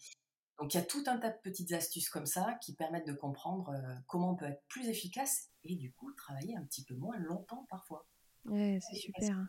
Donc 0.58 0.74
il 0.74 0.78
y 0.78 0.80
a 0.80 0.84
tout 0.84 1.04
un 1.06 1.18
tas 1.18 1.30
de 1.30 1.38
petites 1.44 1.70
astuces 1.70 2.08
comme 2.08 2.26
ça 2.26 2.54
qui 2.54 2.74
permettent 2.74 3.06
de 3.06 3.12
comprendre 3.12 3.68
euh, 3.68 3.94
comment 4.08 4.32
on 4.32 4.36
peut 4.36 4.46
être 4.46 4.64
plus 4.66 4.88
efficace 4.88 5.50
et 5.62 5.76
du 5.76 5.92
coup 5.92 6.12
travailler 6.14 6.56
un 6.56 6.64
petit 6.64 6.82
peu 6.82 6.96
moins 6.96 7.16
longtemps 7.18 7.64
parfois. 7.70 8.08
Ouais, 8.44 8.80
c'est 8.90 8.96
super. 8.96 9.36
Hein. 9.36 9.48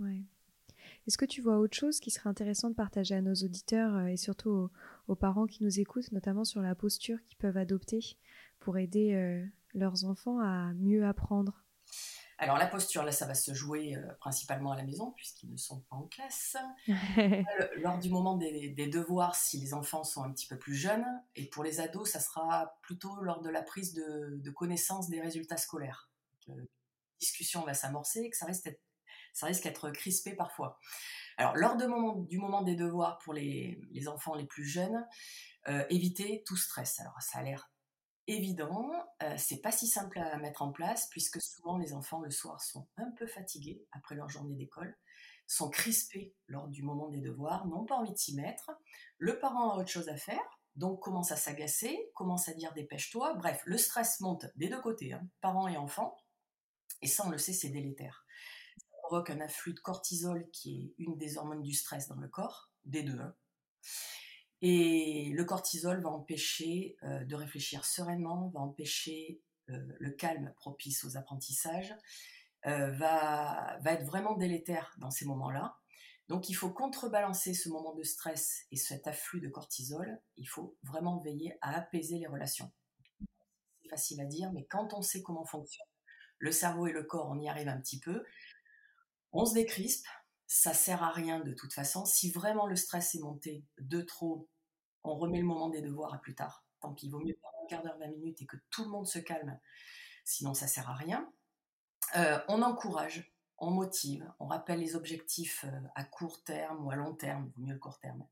Ouais. 0.00 0.24
Est-ce 1.06 1.18
que 1.18 1.26
tu 1.26 1.42
vois 1.42 1.58
autre 1.58 1.76
chose 1.76 2.00
qui 2.00 2.10
serait 2.10 2.30
intéressant 2.30 2.70
de 2.70 2.74
partager 2.74 3.14
à 3.14 3.20
nos 3.20 3.34
auditeurs 3.34 3.94
euh, 3.94 4.06
et 4.06 4.16
surtout 4.16 4.70
aux, 5.08 5.14
parents 5.14 5.46
qui 5.46 5.62
nous 5.62 5.78
écoutent, 5.80 6.10
notamment 6.12 6.44
sur 6.44 6.62
la 6.62 6.74
posture 6.74 7.18
qu'ils 7.26 7.36
peuvent 7.36 7.58
adopter 7.58 8.16
pour 8.58 8.78
aider 8.78 9.12
euh, 9.12 9.44
leurs 9.74 10.04
enfants 10.04 10.40
à 10.40 10.72
mieux 10.74 11.04
apprendre? 11.04 11.62
Alors 12.38 12.56
la 12.56 12.66
posture, 12.66 13.04
là, 13.04 13.12
ça 13.12 13.26
va 13.26 13.34
se 13.34 13.52
jouer 13.52 13.96
euh, 13.96 14.12
principalement 14.18 14.72
à 14.72 14.76
la 14.76 14.82
maison 14.82 15.12
puisqu'ils 15.12 15.52
ne 15.52 15.58
sont 15.58 15.80
pas 15.90 15.96
en 15.96 16.06
classe. 16.08 16.56
Lors 17.76 17.98
du 17.98 18.08
moment 18.08 18.36
des, 18.36 18.88
devoirs, 18.90 19.36
si 19.36 19.60
les 19.60 19.74
enfants 19.74 20.04
sont 20.04 20.22
un 20.22 20.32
petit 20.32 20.46
peu 20.46 20.58
plus 20.58 20.74
jeunes, 20.74 21.06
et 21.36 21.46
pour 21.48 21.62
les 21.62 21.80
ados, 21.80 22.10
ça 22.10 22.18
sera 22.18 22.78
plutôt 22.82 23.20
lors 23.20 23.40
de 23.40 23.50
la 23.50 23.62
prise 23.62 23.92
de, 23.92 24.50
connaissance 24.50 25.08
des 25.08 25.20
résultats 25.20 25.58
scolaires. 25.58 26.10
la 26.48 26.54
discussion 27.20 27.62
va 27.62 27.74
s'amorcer, 27.74 28.28
que 28.30 28.36
ça 28.36 28.46
d'être 28.46 28.80
ça 29.34 29.46
risque 29.46 29.64
d'être 29.64 29.90
crispé 29.90 30.34
parfois. 30.34 30.78
Alors, 31.36 31.56
lors 31.56 31.76
du 31.76 32.38
moment 32.38 32.62
des 32.62 32.76
devoirs 32.76 33.18
pour 33.18 33.34
les, 33.34 33.78
enfants 34.06 34.34
les 34.34 34.46
plus 34.46 34.64
jeunes, 34.64 35.06
euh, 35.68 35.84
éviter 35.90 36.42
tout 36.46 36.56
stress. 36.56 37.00
Alors, 37.00 37.20
ça 37.20 37.40
a 37.40 37.42
l'air 37.42 37.70
évident, 38.26 38.90
euh, 39.22 39.34
c'est 39.36 39.60
pas 39.60 39.72
si 39.72 39.86
simple 39.86 40.18
à 40.18 40.38
mettre 40.38 40.62
en 40.62 40.72
place 40.72 41.08
puisque 41.10 41.42
souvent 41.42 41.76
les 41.76 41.92
enfants 41.92 42.20
le 42.20 42.30
soir 42.30 42.62
sont 42.62 42.88
un 42.96 43.10
peu 43.10 43.26
fatigués 43.26 43.84
après 43.92 44.14
leur 44.14 44.30
journée 44.30 44.54
d'école, 44.54 44.96
sont 45.46 45.68
crispés 45.68 46.34
lors 46.46 46.68
du 46.68 46.82
moment 46.82 47.08
des 47.08 47.20
devoirs, 47.20 47.66
n'ont 47.66 47.84
pas 47.84 47.96
envie 47.96 48.12
de 48.12 48.18
s'y 48.18 48.34
mettre. 48.34 48.70
Le 49.18 49.38
parent 49.38 49.72
a 49.72 49.76
autre 49.76 49.90
chose 49.90 50.08
à 50.08 50.16
faire, 50.16 50.40
donc 50.76 51.00
commence 51.00 51.32
à 51.32 51.36
s'agacer, 51.36 52.10
commence 52.14 52.48
à 52.48 52.54
dire 52.54 52.72
dépêche-toi. 52.72 53.34
Bref, 53.34 53.60
le 53.66 53.76
stress 53.76 54.20
monte 54.20 54.46
des 54.56 54.68
deux 54.68 54.80
côtés, 54.80 55.12
hein, 55.12 55.28
parents 55.42 55.68
et 55.68 55.76
enfants, 55.76 56.16
et 57.02 57.08
ça 57.08 57.24
on 57.26 57.30
le 57.30 57.38
sait, 57.38 57.52
c'est 57.52 57.68
délétère 57.68 58.23
provoque 59.04 59.28
un 59.28 59.40
afflux 59.40 59.74
de 59.74 59.80
cortisol 59.80 60.48
qui 60.50 60.76
est 60.80 60.94
une 61.02 61.18
des 61.18 61.36
hormones 61.36 61.62
du 61.62 61.74
stress 61.74 62.08
dans 62.08 62.16
le 62.16 62.26
corps, 62.26 62.70
des 62.86 63.02
deux. 63.02 63.20
Hein. 63.20 63.34
Et 64.62 65.30
le 65.34 65.44
cortisol 65.44 66.02
va 66.02 66.08
empêcher 66.08 66.96
euh, 67.02 67.22
de 67.24 67.34
réfléchir 67.34 67.84
sereinement, 67.84 68.48
va 68.54 68.60
empêcher 68.60 69.42
euh, 69.68 69.78
le 70.00 70.10
calme 70.12 70.54
propice 70.56 71.04
aux 71.04 71.18
apprentissages, 71.18 71.94
euh, 72.64 72.92
va, 72.92 73.78
va 73.82 73.92
être 73.92 74.06
vraiment 74.06 74.38
délétère 74.38 74.94
dans 74.96 75.10
ces 75.10 75.26
moments-là. 75.26 75.76
Donc 76.28 76.48
il 76.48 76.54
faut 76.54 76.70
contrebalancer 76.70 77.52
ce 77.52 77.68
moment 77.68 77.94
de 77.94 78.04
stress 78.04 78.64
et 78.70 78.78
cet 78.78 79.06
afflux 79.06 79.42
de 79.42 79.50
cortisol, 79.50 80.18
il 80.38 80.46
faut 80.46 80.78
vraiment 80.82 81.18
veiller 81.18 81.58
à 81.60 81.76
apaiser 81.76 82.18
les 82.18 82.26
relations. 82.26 82.72
C'est 83.82 83.90
facile 83.90 84.22
à 84.22 84.24
dire, 84.24 84.50
mais 84.54 84.64
quand 84.64 84.94
on 84.94 85.02
sait 85.02 85.22
comment 85.22 85.44
fonctionne 85.44 85.86
le 86.38 86.52
cerveau 86.52 86.86
et 86.86 86.92
le 86.92 87.02
corps, 87.02 87.30
on 87.30 87.40
y 87.40 87.48
arrive 87.48 87.68
un 87.68 87.80
petit 87.80 87.98
peu. 87.98 88.22
On 89.36 89.44
se 89.44 89.54
décrispe, 89.54 90.06
ça 90.46 90.72
sert 90.72 91.02
à 91.02 91.10
rien 91.10 91.40
de 91.40 91.52
toute 91.52 91.72
façon. 91.72 92.04
Si 92.04 92.30
vraiment 92.30 92.68
le 92.68 92.76
stress 92.76 93.16
est 93.16 93.20
monté 93.20 93.64
de 93.78 94.00
trop, 94.00 94.48
on 95.02 95.16
remet 95.16 95.40
le 95.40 95.44
moment 95.44 95.68
des 95.68 95.82
devoirs 95.82 96.14
à 96.14 96.18
plus 96.18 96.36
tard. 96.36 96.64
Tant 96.80 96.94
pis, 96.94 97.06
il 97.06 97.10
vaut 97.10 97.18
mieux 97.18 97.34
faire 97.40 97.50
un 97.60 97.66
quart 97.66 97.82
d'heure, 97.82 97.98
20 97.98 98.06
minutes 98.12 98.42
et 98.42 98.46
que 98.46 98.56
tout 98.70 98.84
le 98.84 98.90
monde 98.90 99.08
se 99.08 99.18
calme. 99.18 99.58
Sinon, 100.24 100.54
ça 100.54 100.68
sert 100.68 100.88
à 100.88 100.94
rien. 100.94 101.28
Euh, 102.16 102.38
on 102.46 102.62
encourage, 102.62 103.34
on 103.58 103.72
motive, 103.72 104.24
on 104.38 104.46
rappelle 104.46 104.78
les 104.78 104.94
objectifs 104.94 105.64
euh, 105.64 105.80
à 105.96 106.04
court 106.04 106.44
terme 106.44 106.86
ou 106.86 106.92
à 106.92 106.96
long 106.96 107.14
terme, 107.14 107.50
vaut 107.56 107.62
mieux 107.62 107.72
le 107.72 107.80
court 107.80 107.98
terme. 107.98 108.24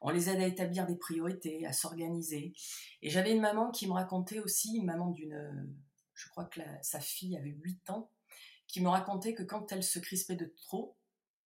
On 0.00 0.08
les 0.08 0.30
aide 0.30 0.40
à 0.40 0.46
établir 0.46 0.86
des 0.86 0.96
priorités, 0.96 1.66
à 1.66 1.74
s'organiser. 1.74 2.54
Et 3.02 3.10
j'avais 3.10 3.32
une 3.32 3.42
maman 3.42 3.70
qui 3.70 3.86
me 3.86 3.92
racontait 3.92 4.40
aussi, 4.40 4.78
une 4.78 4.86
maman 4.86 5.10
d'une, 5.10 5.76
je 6.14 6.28
crois 6.30 6.46
que 6.46 6.62
sa 6.80 7.00
fille 7.00 7.36
avait 7.36 7.50
8 7.50 7.90
ans, 7.90 8.10
qui 8.72 8.80
me 8.80 8.88
racontait 8.88 9.34
que 9.34 9.42
quand 9.42 9.72
elle 9.72 9.82
se 9.82 9.98
crispait 9.98 10.36
de 10.36 10.52
trop, 10.56 10.96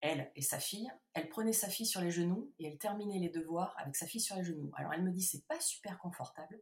elle 0.00 0.30
et 0.36 0.42
sa 0.42 0.58
fille, 0.58 0.90
elle 1.14 1.28
prenait 1.28 1.54
sa 1.54 1.68
fille 1.68 1.86
sur 1.86 2.02
les 2.02 2.10
genoux 2.10 2.52
et 2.58 2.66
elle 2.66 2.78
terminait 2.78 3.18
les 3.18 3.30
devoirs 3.30 3.74
avec 3.78 3.96
sa 3.96 4.06
fille 4.06 4.20
sur 4.20 4.36
les 4.36 4.44
genoux. 4.44 4.70
Alors 4.74 4.92
elle 4.92 5.02
me 5.02 5.10
dit 5.10 5.22
c'est 5.22 5.46
pas 5.46 5.60
super 5.60 5.98
confortable. 5.98 6.60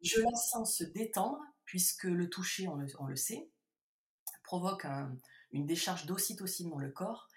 Je 0.00 0.20
la 0.20 0.34
sens 0.34 0.78
se 0.78 0.84
détendre 0.84 1.40
puisque 1.64 2.04
le 2.04 2.30
toucher, 2.30 2.68
on 2.68 2.76
le, 2.76 3.16
sait, 3.16 3.50
provoque 4.42 4.86
une 5.50 5.66
décharge 5.66 6.06
d'ocytocine 6.06 6.70
dans 6.70 6.78
le 6.78 6.90
corps 6.90 7.28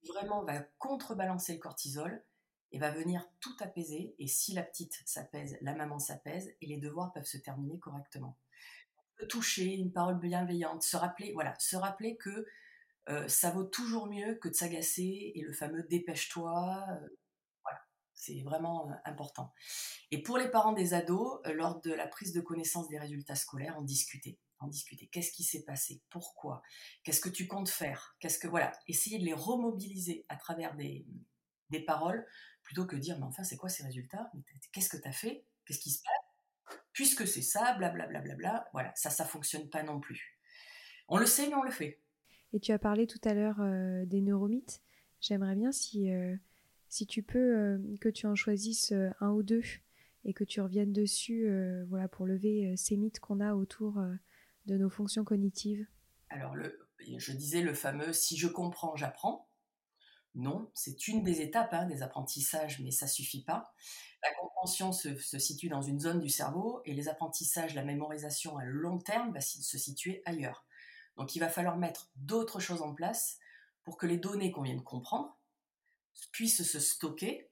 qui 0.00 0.08
vraiment 0.08 0.44
va 0.44 0.60
contrebalancer 0.78 1.54
le 1.54 1.60
cortisol 1.60 2.22
et 2.70 2.78
va 2.78 2.90
venir 2.90 3.26
tout 3.40 3.56
apaiser. 3.60 4.14
Et 4.18 4.26
si 4.26 4.52
la 4.52 4.62
petite 4.62 5.00
s'apaise, 5.06 5.56
la 5.62 5.74
maman 5.74 5.98
s'apaise 5.98 6.54
et 6.60 6.66
les 6.66 6.76
devoirs 6.76 7.12
peuvent 7.12 7.24
se 7.24 7.38
terminer 7.38 7.78
correctement 7.78 8.36
toucher, 9.28 9.74
une 9.74 9.92
parole 9.92 10.18
bienveillante, 10.18 10.82
se 10.82 10.96
rappeler, 10.96 11.32
voilà, 11.32 11.54
se 11.58 11.76
rappeler 11.76 12.16
que 12.16 12.46
euh, 13.08 13.28
ça 13.28 13.50
vaut 13.50 13.64
toujours 13.64 14.06
mieux 14.06 14.34
que 14.36 14.48
de 14.48 14.54
s'agacer 14.54 15.32
et 15.34 15.42
le 15.42 15.52
fameux 15.52 15.82
dépêche-toi. 15.84 16.84
Euh, 16.90 17.08
voilà, 17.64 17.80
c'est 18.14 18.42
vraiment 18.42 18.90
euh, 18.90 18.94
important. 19.04 19.52
Et 20.10 20.22
pour 20.22 20.38
les 20.38 20.50
parents 20.50 20.72
des 20.72 20.94
ados, 20.94 21.40
lors 21.52 21.80
de 21.80 21.92
la 21.92 22.06
prise 22.06 22.32
de 22.32 22.40
connaissance 22.40 22.88
des 22.88 22.98
résultats 22.98 23.36
scolaires, 23.36 23.76
on 23.78 23.82
discutait. 23.82 24.38
En 24.60 24.68
discuter. 24.68 25.08
Qu'est-ce 25.08 25.32
qui 25.32 25.42
s'est 25.42 25.64
passé? 25.64 26.00
Pourquoi? 26.08 26.62
Qu'est-ce 27.02 27.20
que 27.20 27.28
tu 27.28 27.46
comptes 27.46 27.68
faire? 27.68 28.16
Qu'est-ce 28.20 28.38
que 28.38 28.48
voilà 28.48 28.72
Essayer 28.88 29.18
de 29.18 29.24
les 29.24 29.34
remobiliser 29.34 30.24
à 30.30 30.36
travers 30.36 30.74
des, 30.74 31.04
des 31.70 31.80
paroles 31.80 32.26
plutôt 32.62 32.86
que 32.86 32.96
dire 32.96 33.18
mais 33.18 33.26
enfin 33.26 33.44
c'est 33.44 33.56
quoi 33.56 33.68
ces 33.68 33.82
résultats? 33.82 34.30
Qu'est-ce 34.72 34.88
que 34.88 34.96
tu 34.96 35.08
as 35.08 35.12
fait? 35.12 35.44
Qu'est-ce 35.66 35.80
qui 35.80 35.90
se 35.90 36.02
passe? 36.02 36.23
Puisque 36.94 37.26
c'est 37.26 37.42
ça, 37.42 37.74
blablabla, 37.74 38.06
bla, 38.06 38.20
bla, 38.20 38.34
bla, 38.36 38.68
voilà, 38.72 38.92
ça, 38.94 39.10
ça 39.10 39.26
fonctionne 39.26 39.68
pas 39.68 39.82
non 39.82 40.00
plus. 40.00 40.38
On 41.08 41.18
le 41.18 41.26
sait, 41.26 41.48
mais 41.48 41.54
on 41.54 41.62
le 41.62 41.70
fait. 41.70 42.00
Et 42.54 42.60
tu 42.60 42.72
as 42.72 42.78
parlé 42.78 43.06
tout 43.06 43.20
à 43.24 43.34
l'heure 43.34 43.60
euh, 43.60 44.06
des 44.06 44.22
neuromythes. 44.22 44.80
J'aimerais 45.20 45.56
bien 45.56 45.72
si, 45.72 46.10
euh, 46.10 46.36
si 46.88 47.06
tu 47.06 47.22
peux 47.22 47.56
euh, 47.56 47.78
que 48.00 48.08
tu 48.08 48.26
en 48.26 48.36
choisisses 48.36 48.94
un 49.20 49.30
ou 49.32 49.42
deux 49.42 49.62
et 50.24 50.32
que 50.32 50.44
tu 50.44 50.60
reviennes 50.60 50.92
dessus 50.92 51.46
voilà, 51.88 52.08
pour 52.08 52.24
lever 52.24 52.74
ces 52.78 52.96
mythes 52.96 53.20
qu'on 53.20 53.40
a 53.40 53.54
autour 53.54 54.00
de 54.64 54.78
nos 54.78 54.88
fonctions 54.88 55.22
cognitives. 55.22 55.86
Alors, 56.30 56.54
le, 56.54 56.88
je 56.98 57.32
disais 57.32 57.60
le 57.60 57.74
fameux 57.74 58.14
si 58.14 58.38
je 58.38 58.48
comprends, 58.48 58.96
j'apprends. 58.96 59.50
Non, 60.34 60.70
c'est 60.74 61.06
une 61.06 61.22
des 61.22 61.40
étapes 61.40 61.72
hein, 61.72 61.86
des 61.86 62.02
apprentissages, 62.02 62.80
mais 62.80 62.90
ça 62.90 63.06
suffit 63.06 63.44
pas. 63.44 63.72
La 64.22 64.34
compréhension 64.34 64.92
se, 64.92 65.38
situe 65.38 65.68
dans 65.68 65.82
une 65.82 66.00
zone 66.00 66.20
du 66.20 66.28
cerveau 66.28 66.80
et 66.84 66.94
les 66.94 67.08
apprentissages, 67.08 67.74
la 67.74 67.84
mémorisation 67.84 68.56
à 68.56 68.64
long 68.64 68.98
terme 68.98 69.32
va 69.32 69.40
se 69.40 69.78
situer 69.78 70.22
ailleurs. 70.24 70.66
Donc 71.16 71.36
il 71.36 71.38
va 71.38 71.48
falloir 71.48 71.76
mettre 71.76 72.10
d'autres 72.16 72.58
choses 72.58 72.82
en 72.82 72.94
place 72.94 73.38
pour 73.84 73.96
que 73.96 74.06
les 74.06 74.16
données 74.16 74.50
qu'on 74.50 74.62
vient 74.62 74.74
de 74.74 74.80
comprendre 74.80 75.38
puissent 76.32 76.68
se 76.68 76.80
stocker, 76.80 77.50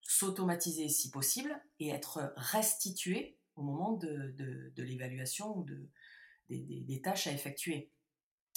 s'automatiser 0.00 0.88
si 0.88 1.10
possible 1.10 1.60
et 1.78 1.88
être 1.88 2.32
restituées 2.36 3.38
au 3.56 3.62
moment 3.62 3.92
de, 3.92 4.72
l'évaluation 4.76 5.56
ou 5.56 5.64
de, 5.64 5.88
des 6.48 7.02
tâches 7.02 7.26
à 7.26 7.32
effectuer. 7.32 7.90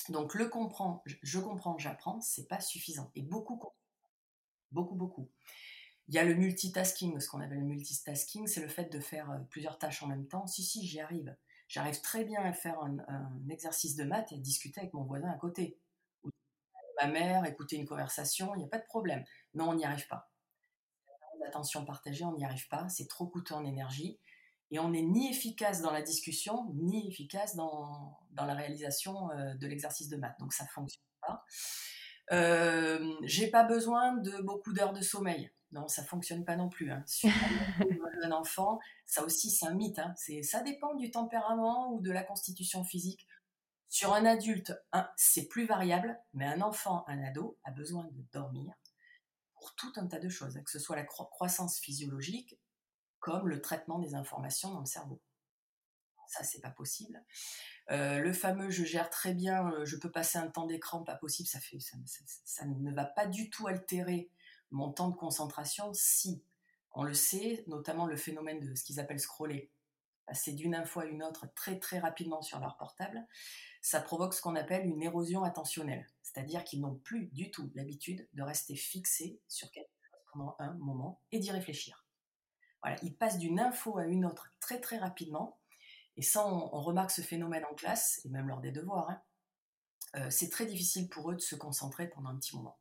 Donc 0.10 0.34
le 0.36 0.48
comprend, 0.50 1.04
je 1.06 1.40
comprends, 1.40 1.78
j'apprends, 1.78 2.20
c'est 2.22 2.48
pas 2.48 2.60
suffisant. 2.60 3.12
Et 3.16 3.22
beaucoup, 3.22 3.62
beaucoup, 4.72 4.96
beaucoup. 4.96 5.30
Il 6.10 6.16
y 6.16 6.20
a 6.20 6.24
le 6.26 6.36
multitasking, 6.36 7.20
ce 7.20 7.30
qu'on 7.30 7.40
appelle 7.40 7.60
le 7.60 7.66
multitasking, 7.66 8.48
c'est 8.48 8.62
le 8.62 8.68
fait 8.68 8.92
de 8.92 9.00
faire 9.00 9.32
euh, 9.32 9.40
plusieurs 9.50 9.80
tâches 9.80 10.04
en 10.04 10.08
même 10.08 10.28
temps. 10.28 10.46
Si, 10.48 10.64
si, 10.64 10.86
j'y 10.86 11.00
arrive. 11.00 11.36
J'arrive 11.70 12.02
très 12.02 12.26
bien 12.26 12.44
à 12.44 12.52
faire 12.52 12.78
un, 12.82 12.98
exercice 13.50 13.96
de 13.96 14.04
maths 14.04 14.32
et 14.32 14.36
à 14.36 14.40
discuter 14.40 14.82
avec 14.82 14.94
mon 14.94 15.04
voisin 15.04 15.30
à 15.30 15.38
côté. 15.38 15.80
Ou 16.24 16.30
ma 17.02 17.08
mère, 17.08 17.46
écouter 17.46 17.78
une 17.78 17.88
conversation, 17.88 18.54
il 18.54 18.60
n'y 18.60 18.66
a 18.66 18.68
pas 18.68 18.80
de 18.80 18.86
problème. 18.86 19.24
Non, 19.54 19.70
on 19.70 19.76
n'y 19.76 19.86
arrive 19.86 20.08
pas. 20.08 20.30
L'attention 21.40 21.86
partagée, 21.86 22.26
on 22.26 22.36
n'y 22.36 22.46
arrive 22.46 22.68
pas. 22.68 22.90
C'est 22.90 23.08
trop 23.08 23.28
coûteux 23.28 23.56
en 23.56 23.66
énergie 23.66 24.20
et 24.74 24.80
on 24.80 24.90
n'est 24.90 25.04
ni 25.04 25.30
efficace 25.30 25.82
dans 25.82 25.92
la 25.92 26.02
discussion, 26.02 26.72
ni 26.74 27.08
efficace 27.08 27.56
dans, 27.56 28.18
dans 28.32 28.46
la 28.46 28.56
réalisation 28.56 29.30
euh, 29.30 29.54
de 29.54 29.68
l'exercice 29.68 30.10
de 30.10 30.18
maths. 30.18 30.40
Donc 30.40 30.52
ça 30.52 30.64
ne 30.64 30.70
fonctionne 30.70 31.04
pas. 31.22 31.46
Euh, 32.32 33.14
j'ai 33.22 33.52
pas 33.52 33.64
besoin 33.64 34.18
de 34.18 34.42
beaucoup 34.42 34.74
d'heures 34.74 34.94
de 34.94 35.02
sommeil. 35.02 35.52
Non, 35.72 35.88
ça 35.88 36.04
fonctionne 36.04 36.44
pas 36.44 36.56
non 36.56 36.70
plus. 36.70 36.92
Hein. 36.92 37.04
Sur 37.06 37.30
un 38.24 38.32
enfant, 38.32 38.80
ça 39.06 39.24
aussi 39.24 39.52
c'est 39.52 39.68
un 39.68 39.76
mythe. 39.76 40.00
Hein. 40.00 40.16
ça 40.42 40.62
dépend 40.62 40.96
du 40.96 41.12
tempérament 41.12 41.94
ou 41.94 42.02
de 42.02 42.12
la 42.12 42.24
constitution 42.24 42.84
physique. 42.84 43.28
Sur 43.90 44.16
un 44.16 44.26
adulte, 44.26 44.74
c'est 45.16 45.48
plus 45.48 45.68
variable, 45.68 46.20
mais 46.34 46.48
un 46.48 46.62
enfant, 46.62 47.06
un 47.08 47.24
ado, 47.24 47.60
a 47.64 47.70
besoin 47.70 48.06
de 48.06 48.26
dormir 48.32 48.74
pour 49.54 49.76
tout 49.76 49.94
un 49.98 50.08
tas 50.08 50.20
de 50.20 50.30
choses, 50.30 50.58
hein, 50.58 50.64
que 50.64 50.72
ce 50.72 50.80
soit 50.80 50.96
la 50.96 51.06
croissance 51.06 51.80
physiologique, 51.80 52.58
comme 53.24 53.48
le 53.48 53.62
traitement 53.62 54.00
des 54.00 54.16
informations 54.16 54.74
dans 54.74 54.82
le 54.82 54.86
cerveau. 54.86 55.22
Ça, 56.28 56.44
c'est 56.44 56.60
pas 56.60 56.70
possible. 56.70 57.24
le 57.88 58.34
fameux 58.34 58.70
je 58.70 58.84
gère 58.84 59.10
très 59.10 59.34
bien, 59.34 59.72
je 59.86 59.96
peux 59.96 60.12
passer 60.12 60.38
un 60.38 60.50
temps 60.50 60.66
d'écran, 60.66 61.04
pas 61.04 61.16
possible, 61.16 61.48
ça, 61.48 61.60
ça, 62.44 62.66
ne 62.66 62.94
va 62.94 63.06
pas 63.06 63.26
du 63.26 63.50
tout 63.50 63.68
altérer 63.68 64.30
mon 64.72 64.92
temps 64.92 65.08
de 65.08 65.16
concentration 65.16 65.94
si, 65.94 66.44
on 66.92 67.04
le 67.04 67.14
sait, 67.14 67.64
notamment 67.68 68.08
le 68.08 68.18
phénomène 68.18 68.60
de 68.60 68.76
ce 68.76 68.84
qu'ils 68.84 69.00
appellent 69.00 69.22
scroller, 69.22 69.72
passer 70.26 70.52
d'une 70.52 70.76
info 70.76 71.00
à 71.00 71.06
une 71.06 71.24
autre 71.24 71.48
très 71.56 71.80
très 71.80 72.00
rapidement 72.00 72.42
sur 72.42 72.60
leur 72.60 72.76
portable, 72.76 73.26
ça 73.82 74.02
provoque 74.02 74.34
ce 74.34 74.42
qu'on 74.42 74.58
appelle 74.58 74.86
une 74.86 75.02
érosion 75.02 75.44
attentionnelle. 75.44 76.10
C'est-à-dire 76.24 76.66
qu'ils 76.66 76.82
n'ont 76.82 76.96
plus 76.96 77.28
du 77.28 77.52
tout 77.52 77.72
l'habitude 77.74 78.28
de 78.34 78.44
rester 78.44 78.76
fixés 78.76 79.40
sur 79.48 79.72
quelque 79.72 79.88
chose 79.88 80.22
pendant 80.34 80.56
un 80.60 80.74
moment 80.74 81.22
et 81.32 81.40
d'y 81.40 81.52
réfléchir. 81.52 82.03
Voilà, 82.84 82.98
ils 83.02 83.16
passent 83.16 83.40
d'une 83.40 83.60
info 83.60 83.98
à 83.98 84.06
une 84.06 84.26
autre 84.26 84.52
très 84.60 84.80
très 84.80 84.98
rapidement. 84.98 85.58
Et 86.18 86.22
ça, 86.22 86.46
on, 86.46 86.82
remarque 86.82 87.12
ce 87.12 87.22
phénomène 87.22 87.66
en 87.66 87.74
classe, 87.74 88.22
et 88.24 88.30
même 88.30 88.48
lors 88.48 88.62
des 88.62 88.72
devoirs. 88.72 89.10
Hein. 89.10 89.22
Euh, 90.16 90.30
c'est 90.30 90.50
très 90.50 90.66
difficile 90.66 91.10
pour 91.10 91.32
eux 91.32 91.36
de 91.36 91.42
se 91.42 91.56
concentrer 91.56 92.08
pendant 92.08 92.30
un 92.30 92.36
petit 92.36 92.56
moment. 92.56 92.78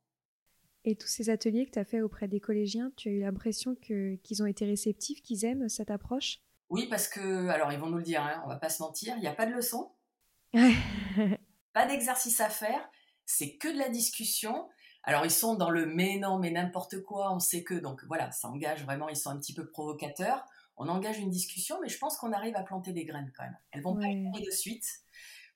Et 0.84 0.96
tous 0.96 1.06
ces 1.06 1.30
ateliers 1.30 1.64
que 1.64 1.70
tu 1.70 1.78
as 1.78 1.84
fait 1.84 2.02
auprès 2.02 2.28
des 2.28 2.40
collégiens, 2.40 2.92
tu 2.96 3.08
as 3.08 3.12
eu 3.12 3.20
l'impression 3.20 3.74
qu'ils 3.76 4.42
ont 4.42 4.46
été 4.46 4.66
réceptifs, 4.66 5.22
qu'ils 5.22 5.44
aiment 5.44 5.68
cette 5.68 5.90
approche? 5.90 6.40
Oui, 6.68 6.88
parce 6.88 7.08
que, 7.08 7.48
alors 7.48 7.72
ils 7.72 7.78
vont 7.78 7.88
nous 7.88 7.98
le 7.98 8.02
dire, 8.02 8.22
hein, 8.22 8.42
on 8.44 8.48
va 8.48 8.56
pas 8.56 8.68
se 8.68 8.82
mentir, 8.82 9.14
il 9.16 9.20
n'y 9.20 9.28
a 9.28 9.34
pas 9.34 9.46
de 9.46 9.52
leçon, 9.52 9.92
pas 11.72 11.86
d'exercice 11.86 12.40
à 12.40 12.48
faire, 12.48 12.90
c'est 13.24 13.56
que 13.56 13.68
de 13.68 13.78
la 13.78 13.88
discussion. 13.88 14.68
Alors 15.04 15.24
ils 15.24 15.30
sont 15.30 15.54
dans 15.54 15.70
le 15.70 15.86
mais 15.86 16.18
non, 16.18 16.38
mais 16.38 16.50
n'importe 16.50 17.02
quoi, 17.02 17.34
on 17.34 17.40
sait 17.40 17.64
que, 17.64 17.74
donc 17.74 18.04
voilà, 18.04 18.30
ça 18.32 18.48
engage 18.48 18.84
vraiment, 18.84 19.08
ils 19.08 19.16
sont 19.16 19.30
un 19.30 19.38
petit 19.38 19.54
peu 19.54 19.66
provocateurs. 19.66 20.44
On 20.76 20.88
engage 20.88 21.18
une 21.18 21.30
discussion, 21.30 21.78
mais 21.82 21.88
je 21.88 21.98
pense 21.98 22.16
qu'on 22.16 22.32
arrive 22.32 22.56
à 22.56 22.62
planter 22.62 22.92
des 22.92 23.04
graines 23.04 23.30
quand 23.36 23.44
même. 23.44 23.56
Elles 23.72 23.82
vont 23.82 23.94
pas 23.94 24.06
être 24.08 24.44
de 24.44 24.50
suite, 24.50 24.86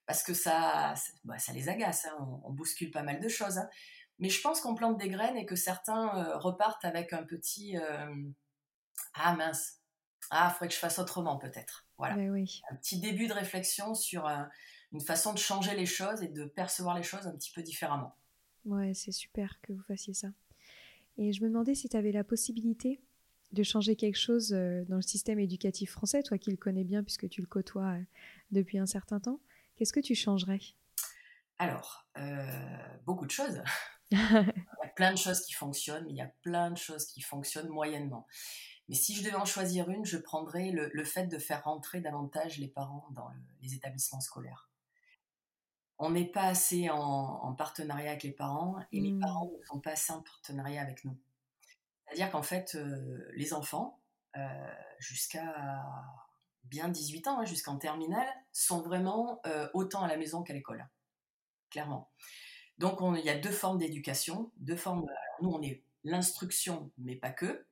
parce 0.06 0.22
que 0.22 0.34
ça, 0.34 0.94
ça, 0.94 1.12
bah, 1.24 1.36
les 1.52 1.68
agace, 1.68 2.06
hein. 2.06 2.40
on, 2.44 2.52
bouscule 2.52 2.90
pas 2.90 3.02
mal 3.02 3.20
de 3.20 3.28
choses. 3.28 3.58
Hein. 3.58 3.68
Mais 4.18 4.28
je 4.28 4.40
pense 4.40 4.60
qu'on 4.60 4.74
plante 4.74 4.98
des 4.98 5.08
graines 5.08 5.36
et 5.36 5.46
que 5.46 5.56
certains 5.56 6.16
euh, 6.16 6.38
repartent 6.38 6.84
avec 6.84 7.12
un 7.12 7.24
petit 7.24 7.76
euh, 7.76 8.14
Ah 9.14 9.34
mince, 9.34 9.80
ah, 10.30 10.50
faudrait 10.50 10.68
que 10.68 10.74
je 10.74 10.78
fasse 10.78 10.98
autrement 10.98 11.38
peut-être. 11.38 11.86
Voilà. 11.98 12.14
Un 12.14 12.76
petit 12.76 13.00
début 13.00 13.26
de 13.26 13.32
réflexion 13.32 13.94
sur 13.94 14.26
euh, 14.26 14.42
une 14.92 15.00
façon 15.00 15.32
de 15.32 15.38
changer 15.38 15.74
les 15.74 15.86
choses 15.86 16.22
et 16.22 16.28
de 16.28 16.44
percevoir 16.44 16.96
les 16.96 17.02
choses 17.02 17.26
un 17.26 17.32
petit 17.32 17.52
peu 17.52 17.62
différemment. 17.62 18.14
Ouais, 18.66 18.94
c'est 18.94 19.12
super 19.12 19.60
que 19.62 19.72
vous 19.72 19.82
fassiez 19.82 20.12
ça. 20.12 20.28
Et 21.18 21.32
je 21.32 21.42
me 21.42 21.48
demandais 21.48 21.74
si 21.74 21.88
tu 21.88 21.96
avais 21.96 22.12
la 22.12 22.24
possibilité 22.24 23.00
de 23.52 23.62
changer 23.62 23.94
quelque 23.94 24.18
chose 24.18 24.52
euh, 24.52 24.84
dans 24.88 24.96
le 24.96 25.02
système 25.02 25.38
éducatif 25.38 25.92
français, 25.92 26.22
toi 26.22 26.36
qui 26.36 26.50
le 26.50 26.56
connais 26.56 26.82
bien 26.84 27.04
puisque 27.04 27.28
tu 27.28 27.40
le 27.40 27.46
côtoies 27.46 27.92
euh, 27.92 28.02
depuis 28.50 28.78
un 28.78 28.86
certain 28.86 29.20
temps. 29.20 29.40
Qu'est-ce 29.76 29.92
que 29.92 30.00
tu 30.00 30.16
changerais? 30.16 30.60
Alors, 31.58 32.06
euh, 32.18 32.98
beaucoup 33.04 33.24
de 33.24 33.30
choses. 33.30 33.62
il 34.10 34.18
y 34.18 34.20
a 34.20 34.88
plein 34.96 35.12
de 35.12 35.18
choses 35.18 35.42
qui 35.42 35.52
fonctionnent, 35.52 36.04
mais 36.04 36.12
il 36.12 36.16
y 36.16 36.22
a 36.22 36.32
plein 36.42 36.70
de 36.72 36.76
choses 36.76 37.06
qui 37.06 37.20
fonctionnent 37.20 37.68
moyennement. 37.68 38.26
Mais 38.88 38.96
si 38.96 39.14
je 39.14 39.22
devais 39.22 39.36
en 39.36 39.44
choisir 39.44 39.88
une, 39.90 40.04
je 40.04 40.16
prendrais 40.16 40.70
le, 40.70 41.04
fait 41.04 41.26
de 41.26 41.38
faire 41.38 41.64
rentrer 41.64 42.00
davantage 42.00 42.58
les 42.58 42.68
parents 42.68 43.06
dans 43.12 43.28
les 43.62 43.74
établissements 43.74 44.20
scolaires 44.20 44.70
on 45.98 46.10
n'est 46.10 46.30
pas 46.30 46.44
assez 46.44 46.90
en, 46.90 47.54
partenariat 47.54 48.10
avec 48.10 48.22
les 48.22 48.32
parents 48.32 48.76
et 48.92 49.00
les 49.00 49.12
mmh. 49.12 49.20
parents 49.20 49.50
ne 49.58 49.66
sont 49.66 49.80
pas 49.80 49.92
assez 49.92 50.12
en 50.12 50.22
partenariat 50.22 50.82
avec 50.82 51.04
nous. 51.04 51.16
C'est-à-dire 52.06 52.30
qu'en 52.30 52.42
fait, 52.42 52.74
euh, 52.74 53.28
les 53.34 53.52
enfants, 53.52 53.98
euh, 54.36 54.74
jusqu'à 54.98 55.84
bien 56.64 56.88
18 56.88 57.26
ans, 57.28 57.40
hein, 57.40 57.44
jusqu'en 57.44 57.78
terminale, 57.78 58.28
sont 58.52 58.82
vraiment 58.82 59.40
euh, 59.46 59.68
autant 59.74 60.02
à 60.02 60.08
la 60.08 60.16
maison 60.16 60.42
qu'à 60.42 60.52
l'école, 60.52 60.86
clairement. 61.70 62.10
Donc 62.78 62.98
il 63.18 63.24
y 63.24 63.30
a 63.30 63.38
deux 63.38 63.50
formes 63.50 63.78
d'éducation, 63.78 64.52
deux 64.58 64.76
formes. 64.76 65.06
nous, 65.40 65.50
on 65.50 65.62
est 65.62 65.82
l'instruction, 66.04 66.90
mais 66.98 67.16
pas 67.16 67.30
que. 67.30 67.66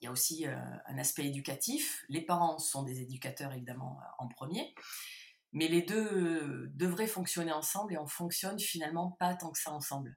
Il 0.00 0.04
y 0.04 0.08
a 0.08 0.12
aussi 0.12 0.46
un 0.46 0.98
aspect 0.98 1.26
éducatif. 1.26 2.04
Les 2.08 2.22
parents 2.22 2.58
sont 2.58 2.84
des 2.84 3.00
éducateurs, 3.00 3.52
évidemment, 3.52 3.98
en 4.18 4.28
premier. 4.28 4.74
Mais 5.54 5.68
les 5.68 5.82
deux 5.82 6.04
euh, 6.04 6.70
devraient 6.74 7.06
fonctionner 7.06 7.52
ensemble 7.52 7.94
et 7.94 7.98
on 7.98 8.08
fonctionne 8.08 8.58
finalement 8.58 9.12
pas 9.12 9.34
tant 9.34 9.52
que 9.52 9.58
ça 9.58 9.70
ensemble. 9.70 10.16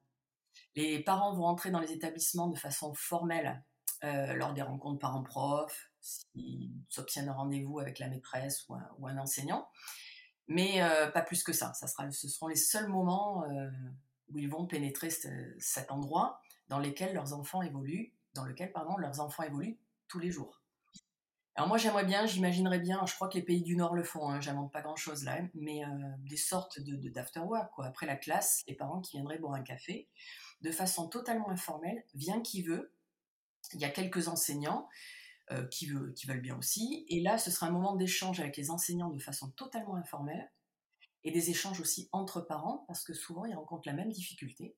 Les 0.74 1.02
parents 1.02 1.32
vont 1.32 1.46
entrer 1.46 1.70
dans 1.70 1.78
les 1.78 1.92
établissements 1.92 2.48
de 2.48 2.58
façon 2.58 2.92
formelle 2.94 3.62
euh, 4.02 4.34
lors 4.34 4.52
des 4.52 4.62
rencontres 4.62 4.98
parents-profs, 4.98 5.90
s'ils 6.00 6.72
s'obtiennent 6.88 7.28
un 7.28 7.34
rendez-vous 7.34 7.78
avec 7.78 8.00
la 8.00 8.08
maîtresse 8.08 8.66
ou 8.68 9.06
un, 9.06 9.18
enseignant. 9.18 9.68
Mais 10.48 10.82
euh, 10.82 11.06
pas 11.06 11.22
plus 11.22 11.44
que 11.44 11.52
ça. 11.52 11.72
ce 11.72 12.28
seront 12.28 12.48
les 12.48 12.56
seuls 12.56 12.88
moments 12.88 13.44
où 14.28 14.38
ils 14.38 14.48
vont 14.48 14.66
pénétrer 14.66 15.10
cet 15.10 15.92
endroit 15.92 16.40
dans 16.66 16.80
lequel 16.80 17.14
leurs 17.14 17.32
enfants 17.32 17.62
évoluent, 17.62 18.12
dans 18.34 18.44
lequel 18.44 18.72
pardon, 18.72 18.96
leurs 18.96 19.20
enfants 19.20 19.44
évoluent 19.44 19.78
tous 20.08 20.18
les 20.18 20.32
jours. 20.32 20.62
Alors 21.58 21.66
moi 21.66 21.76
j'aimerais 21.76 22.04
bien, 22.04 22.24
j'imaginerais 22.24 22.78
bien, 22.78 23.04
je 23.04 23.12
crois 23.16 23.28
que 23.28 23.34
les 23.34 23.42
pays 23.42 23.62
du 23.62 23.74
Nord 23.74 23.96
le 23.96 24.04
font, 24.04 24.30
hein, 24.30 24.40
j'invente 24.40 24.70
pas 24.70 24.80
grand 24.80 24.94
chose 24.94 25.24
là, 25.24 25.40
mais 25.54 25.84
euh, 25.84 25.88
des 26.18 26.36
sortes 26.36 26.78
de 26.78 27.08
d'afterwork 27.08 27.74
quoi. 27.74 27.86
Après 27.86 28.06
la 28.06 28.14
classe, 28.14 28.62
les 28.68 28.76
parents 28.76 29.00
qui 29.00 29.16
viendraient 29.16 29.40
boire 29.40 29.54
un 29.54 29.64
café, 29.64 30.08
de 30.60 30.70
façon 30.70 31.08
totalement 31.08 31.50
informelle, 31.50 32.04
vient 32.14 32.40
qui 32.42 32.62
veut. 32.62 32.94
Il 33.74 33.80
y 33.80 33.84
a 33.84 33.88
quelques 33.88 34.28
enseignants 34.28 34.88
euh, 35.50 35.66
qui 35.66 35.88
veulent 35.88 36.40
bien 36.40 36.56
aussi, 36.56 37.04
et 37.08 37.20
là 37.20 37.38
ce 37.38 37.50
sera 37.50 37.66
un 37.66 37.72
moment 37.72 37.96
d'échange 37.96 38.38
avec 38.38 38.56
les 38.56 38.70
enseignants 38.70 39.10
de 39.10 39.18
façon 39.18 39.50
totalement 39.50 39.96
informelle, 39.96 40.52
et 41.24 41.32
des 41.32 41.50
échanges 41.50 41.80
aussi 41.80 42.08
entre 42.12 42.40
parents, 42.40 42.84
parce 42.86 43.02
que 43.02 43.14
souvent 43.14 43.46
ils 43.46 43.56
rencontrent 43.56 43.88
la 43.88 43.94
même 43.94 44.12
difficulté, 44.12 44.76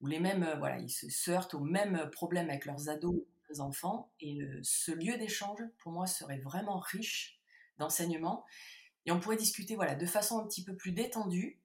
ou 0.00 0.06
les 0.06 0.20
mêmes, 0.20 0.44
euh, 0.44 0.54
voilà, 0.54 0.78
ils 0.78 0.88
se 0.88 1.30
heurtent 1.32 1.54
aux 1.54 1.64
mêmes 1.64 2.08
problèmes 2.12 2.48
avec 2.48 2.64
leurs 2.64 2.90
ados 2.90 3.24
enfants. 3.58 4.12
Et 4.20 4.40
ce 4.62 4.92
lieu 4.92 5.18
d'échange, 5.18 5.60
pour 5.78 5.92
moi, 5.92 6.06
serait 6.06 6.38
vraiment 6.38 6.78
riche 6.78 7.40
d'enseignement. 7.78 8.44
Et 9.04 9.12
on 9.12 9.20
pourrait 9.20 9.36
discuter 9.36 9.76
voilà, 9.76 9.94
de 9.94 10.06
façon 10.06 10.40
un 10.40 10.46
petit 10.46 10.64
peu 10.64 10.74
plus 10.74 10.92
détendue, 10.92 11.60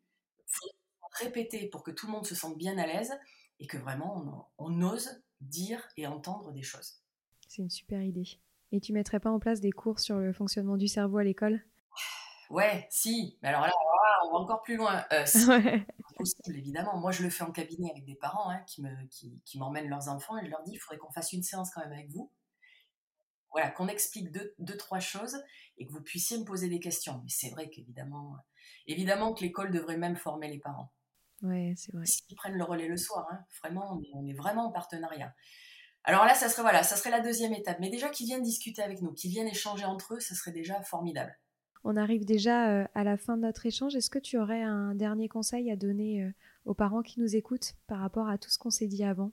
répéter 1.13 1.67
pour 1.67 1.83
que 1.83 1.91
tout 1.91 2.07
le 2.07 2.13
monde 2.13 2.25
se 2.25 2.35
sente 2.35 2.57
bien 2.57 2.77
à 2.77 2.87
l'aise 2.87 3.11
et 3.59 3.67
que 3.67 3.77
vraiment 3.77 4.47
on, 4.57 4.81
ose 4.81 5.21
dire 5.41 5.87
et 5.97 6.07
entendre 6.07 6.51
des 6.51 6.61
choses. 6.61 7.01
C'est 7.47 7.61
une 7.61 7.69
super 7.69 8.01
idée. 8.01 8.27
Et 8.71 8.79
tu 8.79 8.93
mettrais 8.93 9.19
pas 9.19 9.29
en 9.29 9.39
place 9.39 9.59
des 9.59 9.71
cours 9.71 9.99
sur 9.99 10.17
le 10.17 10.31
fonctionnement 10.31 10.77
du 10.77 10.87
cerveau 10.87 11.17
à 11.17 11.23
l'école? 11.23 11.61
Ouais, 12.49 12.87
si. 12.89 13.37
Mais 13.41 13.49
alors 13.49 13.61
là, 13.61 13.71
on 14.25 14.33
va 14.33 14.39
encore 14.39 14.61
plus 14.61 14.77
loin. 14.77 15.03
Euh, 15.11 15.25
possible, 16.21 16.57
évidemment. 16.57 16.97
Moi, 16.97 17.11
je 17.11 17.23
le 17.23 17.29
fais 17.29 17.43
en 17.43 17.51
cabinet 17.51 17.89
avec 17.91 18.05
des 18.05 18.15
parents 18.15 18.49
hein, 18.49 18.61
qui, 18.67 18.81
me, 18.81 18.89
qui, 19.07 19.59
m'emmènent 19.59 19.89
leurs 19.89 20.09
enfants 20.09 20.37
et 20.37 20.45
je 20.45 20.49
leur 20.49 20.63
dis, 20.63 20.73
il 20.73 20.77
faudrait 20.77 20.97
qu'on 20.97 21.11
fasse 21.11 21.33
une 21.33 21.43
séance 21.43 21.71
quand 21.71 21.81
même 21.81 21.93
avec 21.93 22.09
vous. 22.09 22.31
Voilà, 23.51 23.69
qu'on 23.69 23.87
explique 23.87 24.31
deux, 24.31 24.53
deux, 24.59 24.77
trois 24.77 24.99
choses 24.99 25.43
et 25.77 25.85
que 25.85 25.91
vous 25.91 26.01
puissiez 26.01 26.37
me 26.37 26.45
poser 26.45 26.69
des 26.69 26.79
questions. 26.79 27.19
Mais 27.23 27.29
c'est 27.29 27.49
vrai 27.49 27.69
qu'évidemment, 27.69 28.37
évidemment 28.87 29.33
que 29.33 29.41
l'école 29.41 29.71
devrait 29.71 29.97
même 29.97 30.15
former 30.15 30.47
les 30.47 30.59
parents. 30.59 30.91
Ouais, 31.41 31.73
c'est 31.75 31.93
vrai. 31.93 32.05
Ils 32.29 32.35
prennent 32.35 32.57
le 32.57 32.63
relais 32.63 32.87
le 32.87 32.97
soir, 32.97 33.27
hein. 33.31 33.43
vraiment, 33.61 33.99
on 34.13 34.27
est, 34.27 34.33
vraiment 34.33 34.67
en 34.67 34.71
partenariat. 34.71 35.33
Alors 36.03 36.25
là, 36.25 36.33
ça 36.33 36.49
serait 36.49 36.61
voilà, 36.61 36.83
ça 36.83 36.95
serait 36.95 37.09
la 37.09 37.19
deuxième 37.19 37.53
étape. 37.53 37.79
Mais 37.79 37.89
déjà 37.89 38.09
qu'ils 38.09 38.27
viennent 38.27 38.43
discuter 38.43 38.81
avec 38.81 39.01
nous, 39.01 39.13
qu'ils 39.13 39.31
viennent 39.31 39.47
échanger 39.47 39.85
entre 39.85 40.15
eux, 40.15 40.19
ça 40.19 40.35
serait 40.35 40.51
déjà 40.51 40.81
formidable. 40.83 41.37
On 41.83 41.97
arrive 41.97 42.25
déjà 42.25 42.69
euh, 42.69 42.87
à 42.93 43.03
la 43.03 43.17
fin 43.17 43.37
de 43.37 43.41
notre 43.41 43.65
échange. 43.65 43.95
Est-ce 43.95 44.09
que 44.09 44.19
tu 44.19 44.37
aurais 44.37 44.61
un 44.61 44.93
dernier 44.93 45.27
conseil 45.27 45.71
à 45.71 45.75
donner 45.75 46.23
euh, 46.23 46.31
aux 46.65 46.73
parents 46.73 47.01
qui 47.01 47.19
nous 47.19 47.35
écoutent 47.35 47.73
par 47.87 47.99
rapport 47.99 48.27
à 48.27 48.37
tout 48.37 48.49
ce 48.49 48.59
qu'on 48.59 48.69
s'est 48.69 48.87
dit 48.87 49.03
avant? 49.03 49.31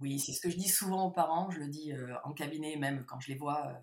Oui, 0.00 0.18
c'est 0.18 0.32
ce 0.32 0.40
que 0.40 0.50
je 0.50 0.56
dis 0.56 0.68
souvent 0.68 1.06
aux 1.06 1.10
parents. 1.10 1.50
Je 1.50 1.58
le 1.58 1.68
dis 1.68 1.92
euh, 1.92 2.14
en 2.24 2.32
cabinet, 2.32 2.76
même 2.76 3.04
quand 3.06 3.20
je 3.20 3.28
les 3.28 3.38
vois 3.38 3.80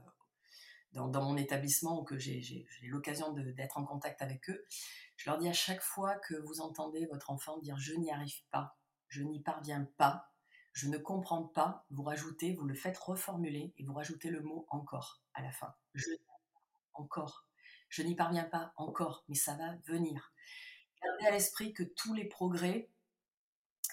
dans, 0.94 1.24
mon 1.24 1.38
établissement 1.38 2.02
ou 2.02 2.04
que 2.04 2.18
j'ai 2.18 2.66
l'occasion 2.84 3.32
d'être 3.32 3.78
en 3.78 3.86
contact 3.86 4.22
avec 4.22 4.50
eux. 4.50 4.66
Je 5.16 5.30
leur 5.30 5.38
dis 5.38 5.48
à 5.48 5.54
chaque 5.54 5.82
fois 5.82 6.16
que 6.16 6.36
vous 6.36 6.62
entendez 6.62 7.06
votre 7.06 7.30
enfant 7.30 7.60
dire 7.60 7.78
je 7.78 7.94
n'y 7.94 8.12
arrive 8.12 8.42
pas, 8.50 8.76
je 9.08 9.22
n'y 9.22 9.42
parviens 9.42 9.88
pas, 9.98 10.32
je 10.74 10.90
ne 10.90 10.98
comprends 10.98 11.44
pas, 11.44 11.86
vous 11.92 12.04
rajoutez, 12.04 12.56
vous 12.56 12.66
le 12.66 12.76
faites 12.76 12.98
reformuler 12.98 13.74
et 13.78 13.86
vous 13.86 13.94
rajoutez 13.94 14.30
le 14.30 14.42
mot 14.42 14.66
encore 14.70 15.22
à 15.34 15.42
la 15.42 15.52
fin. 15.52 15.74
Je 15.94 16.10
encore. 16.94 17.46
Je 17.92 18.04
n'y 18.04 18.16
parviens 18.16 18.46
pas 18.46 18.74
encore, 18.78 19.26
mais 19.28 19.36
ça 19.36 19.54
va 19.56 19.76
venir. 19.86 20.34
Gardez 21.04 21.26
à 21.28 21.32
l'esprit 21.32 21.74
que 21.74 21.84
tous 21.84 22.14
les 22.14 22.24
progrès, 22.24 22.90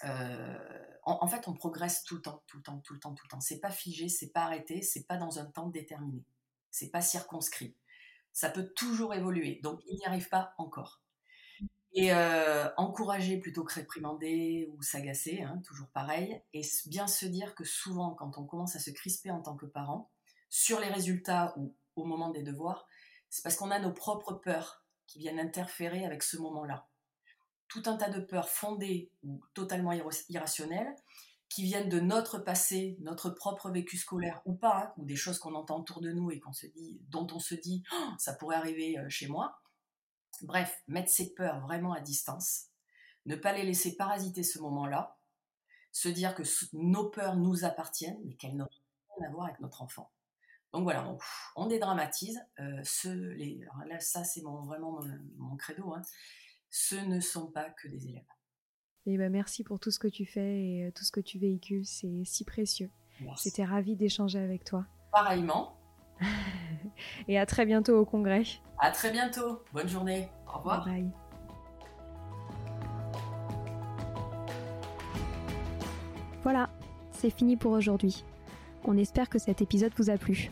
euh, 0.05 0.57
en, 1.03 1.27
fait, 1.27 1.49
on 1.49 1.53
progresse 1.53 2.05
tout 2.05 2.15
le 2.15 2.21
temps, 2.21 2.41
tout 2.47 2.57
le 2.57 2.63
temps, 2.63 2.79
tout 2.79 2.93
le 2.93 2.99
temps, 2.99 3.13
tout 3.13 3.25
le 3.25 3.29
temps. 3.29 3.41
C'est 3.41 3.59
pas 3.59 3.71
figé, 3.71 4.07
c'est 4.07 4.31
pas 4.31 4.43
arrêté, 4.43 4.81
c'est 4.81 5.03
pas 5.03 5.17
dans 5.17 5.39
un 5.39 5.45
temps 5.45 5.67
déterminé, 5.67 6.23
c'est 6.71 6.91
pas 6.91 7.01
circonscrit. 7.01 7.75
Ça 8.31 8.49
peut 8.49 8.69
toujours 8.69 9.13
évoluer, 9.13 9.59
donc 9.63 9.81
il 9.85 9.97
n'y 9.97 10.05
arrive 10.05 10.29
pas 10.29 10.53
encore. 10.57 11.01
Et 11.91 12.13
euh, 12.13 12.69
encourager 12.77 13.37
plutôt 13.37 13.65
que 13.65 13.73
réprimander 13.73 14.71
ou 14.71 14.81
s'agacer, 14.81 15.41
hein, 15.41 15.61
toujours 15.65 15.89
pareil, 15.89 16.41
et 16.53 16.61
bien 16.85 17.07
se 17.07 17.25
dire 17.25 17.53
que 17.53 17.65
souvent, 17.65 18.11
quand 18.11 18.37
on 18.37 18.45
commence 18.45 18.77
à 18.77 18.79
se 18.79 18.91
crisper 18.91 19.29
en 19.29 19.41
tant 19.41 19.57
que 19.57 19.65
parent, 19.65 20.09
sur 20.47 20.79
les 20.79 20.87
résultats 20.87 21.53
ou 21.57 21.75
au 21.97 22.05
moment 22.05 22.29
des 22.29 22.43
devoirs, 22.43 22.87
C'est 23.29 23.43
parce 23.43 23.55
qu'on 23.55 23.71
a 23.71 23.79
nos 23.79 23.93
propres 23.93 24.33
peurs 24.33 24.83
qui 25.07 25.19
viennent 25.19 25.39
interférer 25.39 26.05
avec 26.05 26.23
ce 26.23 26.37
moment-là. 26.37 26.87
Tout 27.67 27.83
un 27.85 27.97
tas 27.97 28.09
de 28.09 28.19
peurs 28.19 28.49
fondées 28.49 29.11
ou 29.23 29.41
totalement 29.53 29.91
irrationnelles 30.29 30.95
qui 31.49 31.63
viennent 31.63 31.89
de 31.89 31.99
notre 31.99 32.37
passé, 32.37 32.95
notre 33.01 33.31
propre 33.31 33.71
vécu 33.71 33.97
scolaire 33.97 34.41
ou 34.45 34.53
pas, 34.53 34.83
hein, 34.83 34.93
ou 34.97 35.05
des 35.05 35.15
choses 35.15 35.39
qu'on 35.39 35.55
entend 35.55 35.79
autour 35.79 35.99
de 35.99 36.11
nous 36.11 36.29
et 36.29 36.39
qu'on 36.39 36.53
se 36.53 36.67
dit, 36.67 37.01
dont 37.09 37.27
on 37.33 37.39
se 37.39 37.55
dit, 37.55 37.83
oh, 37.91 38.09
ça 38.19 38.33
pourrait 38.33 38.55
arriver 38.55 38.99
euh, 38.99 39.09
chez 39.09 39.27
moi. 39.27 39.59
Bref, 40.43 40.81
mettre 40.87 41.09
ces 41.09 41.33
peurs 41.33 41.59
vraiment 41.61 41.93
à 41.93 42.01
distance, 42.01 42.67
ne 43.25 43.35
pas 43.35 43.51
les 43.51 43.63
laisser 43.63 43.95
parasiter 43.95 44.43
ce 44.43 44.59
moment-là, 44.59 45.17
se 45.91 46.07
dire 46.07 46.35
que 46.35 46.43
nos 46.73 47.09
peurs 47.09 47.35
nous 47.35 47.65
appartiennent, 47.65 48.21
mais 48.25 48.35
qu'elles 48.35 48.55
n'ont 48.55 48.69
rien 49.17 49.27
à 49.27 49.31
voir 49.31 49.47
avec 49.47 49.59
notre 49.59 49.81
enfant. 49.81 50.11
Donc 50.73 50.83
voilà, 50.83 51.17
on, 51.55 51.65
dédramatise. 51.65 52.39
Euh, 52.59 52.79
ce, 52.83 53.09
les, 53.09 53.65
là, 53.87 53.99
ça, 53.99 54.23
c'est 54.23 54.41
mon, 54.41 54.61
vraiment 54.61 54.99
mon, 55.37 55.55
credo. 55.57 55.93
Hein. 55.93 56.01
Ce 56.69 56.95
ne 56.95 57.19
sont 57.19 57.47
pas 57.47 57.69
que 57.71 57.87
des 57.87 58.07
élèves. 58.07 58.23
Et 59.05 59.17
ben 59.17 59.31
merci 59.31 59.63
pour 59.63 59.79
tout 59.79 59.89
ce 59.89 59.97
que 59.97 60.07
tu 60.07 60.25
fais 60.25 60.61
et 60.61 60.85
euh, 60.85 60.91
tout 60.91 61.03
ce 61.03 61.11
que 61.11 61.21
tu 61.21 61.39
véhicules, 61.39 61.85
c'est 61.85 62.23
si 62.25 62.43
précieux. 62.43 62.91
J'étais 63.43 63.65
ravie 63.65 63.95
d'échanger 63.95 64.39
avec 64.39 64.63
toi. 64.63 64.85
Pareillement. 65.11 65.75
et 67.27 67.39
à 67.39 67.45
très 67.45 67.65
bientôt 67.65 67.97
au 67.97 68.05
congrès. 68.05 68.43
À 68.77 68.91
très 68.91 69.11
bientôt. 69.11 69.63
Bonne 69.73 69.87
journée. 69.87 70.29
Au 70.47 70.59
revoir. 70.59 70.85
bye. 70.85 71.09
Voilà, 76.43 76.69
c'est 77.11 77.29
fini 77.29 77.57
pour 77.57 77.73
aujourd'hui. 77.73 78.23
On 78.85 78.97
espère 78.97 79.27
que 79.27 79.39
cet 79.39 79.61
épisode 79.61 79.91
vous 79.97 80.09
a 80.09 80.17
plu. 80.17 80.51